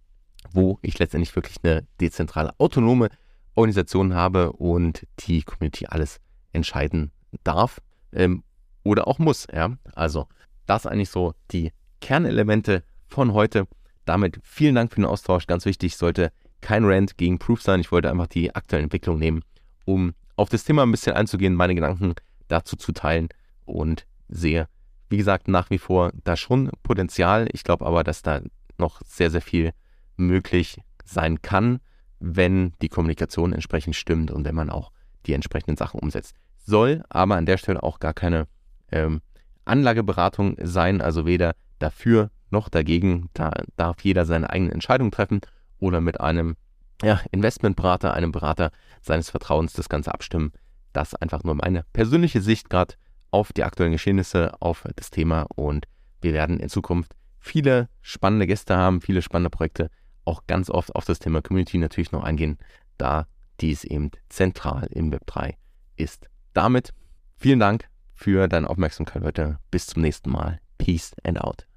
wo 0.52 0.80
ich 0.82 0.98
letztendlich 0.98 1.36
wirklich 1.36 1.58
eine 1.64 1.86
dezentrale, 2.00 2.54
autonome 2.58 3.10
Organisation 3.58 4.14
habe 4.14 4.52
und 4.54 5.06
die 5.20 5.42
Community 5.44 5.88
alles 5.88 6.20
entscheiden 6.54 7.12
darf 7.44 7.82
ähm, 8.14 8.44
oder 8.84 9.08
auch 9.08 9.20
muss. 9.20 9.48
Ja? 9.52 9.78
Also 9.94 10.28
das 10.66 10.86
eigentlich 10.86 11.10
so 11.10 11.34
die 11.52 11.72
Kernelemente 12.00 12.84
von 13.08 13.34
heute. 13.34 13.68
Damit 14.06 14.40
vielen 14.44 14.76
Dank 14.76 14.92
für 14.92 15.02
den 15.02 15.06
Austausch. 15.06 15.48
Ganz 15.48 15.66
wichtig, 15.66 15.98
sollte 15.98 16.32
kein 16.62 16.86
Rant 16.86 17.18
gegen 17.18 17.40
Proof 17.40 17.62
sein. 17.62 17.80
Ich 17.80 17.92
wollte 17.92 18.10
einfach 18.10 18.28
die 18.28 18.56
aktuelle 18.56 18.84
Entwicklung 18.84 19.18
nehmen, 19.18 19.42
um 19.86 20.14
auf 20.36 20.50
das 20.50 20.64
Thema 20.64 20.84
ein 20.84 20.92
bisschen 20.92 21.16
einzugehen, 21.16 21.56
meine 21.56 21.76
Gedanken 21.76 22.14
dazu 22.48 22.76
zu 22.76 22.92
teilen 22.92 23.30
und 23.66 24.06
sehe, 24.30 24.68
wie 25.10 25.18
gesagt, 25.18 25.48
nach 25.48 25.70
wie 25.70 25.78
vor 25.78 26.12
da 26.24 26.38
schon 26.38 26.70
Potenzial. 26.84 27.48
Ich 27.52 27.64
glaube 27.64 27.86
aber, 27.86 28.04
dass 28.04 28.22
da 28.22 28.42
noch 28.78 29.02
sehr, 29.06 29.32
sehr 29.32 29.42
viel 29.42 29.72
möglich 30.16 30.80
sein 31.04 31.42
kann, 31.42 31.80
wenn 32.20 32.74
die 32.82 32.90
Kommunikation 32.90 33.54
entsprechend 33.54 33.96
stimmt 33.96 34.32
und 34.32 34.46
wenn 34.46 34.56
man 34.56 34.70
auch 34.70 34.92
die 35.26 35.34
entsprechenden 35.34 35.78
Sachen 35.78 36.00
umsetzt. 36.00 36.36
Soll 36.58 37.04
aber 37.10 37.36
an 37.36 37.46
der 37.46 37.58
Stelle 37.58 37.84
auch 37.84 38.00
gar 38.00 38.14
keine 38.14 38.48
ähm, 38.92 39.22
Anlageberatung 39.66 40.56
sein, 40.62 41.02
also 41.02 41.26
weder 41.26 41.54
dafür 41.80 42.32
noch 42.50 42.70
dagegen. 42.70 43.30
Da 43.34 43.52
darf 43.76 44.02
jeder 44.02 44.26
seine 44.26 44.50
eigene 44.50 44.72
Entscheidung 44.72 45.12
treffen 45.12 45.42
oder 45.80 46.02
mit 46.02 46.20
einem 46.20 46.56
ja, 47.04 47.22
Investmentberater, 47.32 48.14
einem 48.14 48.32
Berater 48.32 48.72
seines 49.02 49.30
Vertrauens 49.30 49.74
das 49.74 49.90
Ganze 49.90 50.14
abstimmen. 50.14 50.52
Das 50.94 51.14
einfach 51.14 51.44
nur 51.44 51.56
meine 51.56 51.84
persönliche 51.94 52.42
Sicht 52.42 52.70
gerade 52.70 52.96
auf 53.30 53.54
die 53.54 53.64
aktuellen 53.64 53.92
Geschehnisse, 53.92 54.60
auf 54.62 54.86
das 54.96 55.12
Thema 55.12 55.46
und 55.56 55.86
wir 56.22 56.34
werden 56.34 56.60
in 56.60 56.70
Zukunft 56.70 57.14
viele 57.40 57.90
spannende 58.02 58.48
Gäste 58.48 58.76
haben, 58.76 59.02
viele 59.02 59.22
spannende 59.22 59.50
Projekte, 59.50 59.90
auch 60.28 60.46
ganz 60.48 60.70
oft 60.70 60.96
auf 60.96 61.06
das 61.06 61.20
Thema 61.20 61.42
Community 61.42 61.78
natürlich 61.78 62.12
noch 62.12 62.24
eingehen, 62.24 62.58
da 62.98 63.28
dies 63.60 63.84
eben 63.84 64.12
zentral 64.30 64.88
im 64.92 65.12
Web 65.12 65.26
3 65.26 65.58
ist. 65.96 66.28
Damit 66.54 66.94
vielen 67.38 67.60
Dank 67.60 67.88
für 68.14 68.48
deine 68.48 68.70
Aufmerksamkeit 68.70 69.24
heute. 69.24 69.60
Bis 69.72 69.88
zum 69.88 70.02
nächsten 70.02 70.30
Mal. 70.30 70.60
Peace 70.78 71.16
and 71.24 71.40
out. 71.40 71.68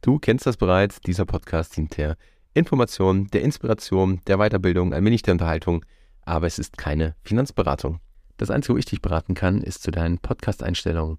Du 0.00 0.18
kennst 0.18 0.46
das 0.46 0.56
bereits. 0.56 1.00
Dieser 1.00 1.24
Podcast 1.24 1.76
dient 1.76 1.96
der 1.96 2.16
Information, 2.52 3.26
der 3.28 3.42
Inspiration, 3.42 4.20
der 4.26 4.38
Weiterbildung, 4.38 4.92
ein 4.92 5.04
wenig 5.04 5.22
der 5.22 5.32
Unterhaltung, 5.32 5.84
aber 6.22 6.46
es 6.46 6.58
ist 6.58 6.78
keine 6.78 7.16
Finanzberatung. 7.22 8.00
Das 8.36 8.50
Einzige, 8.50 8.74
wo 8.74 8.78
ich 8.78 8.84
dich 8.84 9.02
beraten 9.02 9.34
kann, 9.34 9.60
ist 9.60 9.82
zu 9.82 9.90
deinen 9.90 10.18
Podcast-Einstellungen. 10.18 11.18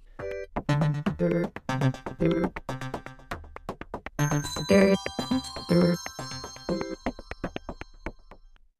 Dirt, 4.67 4.97
dirt. 5.69 5.97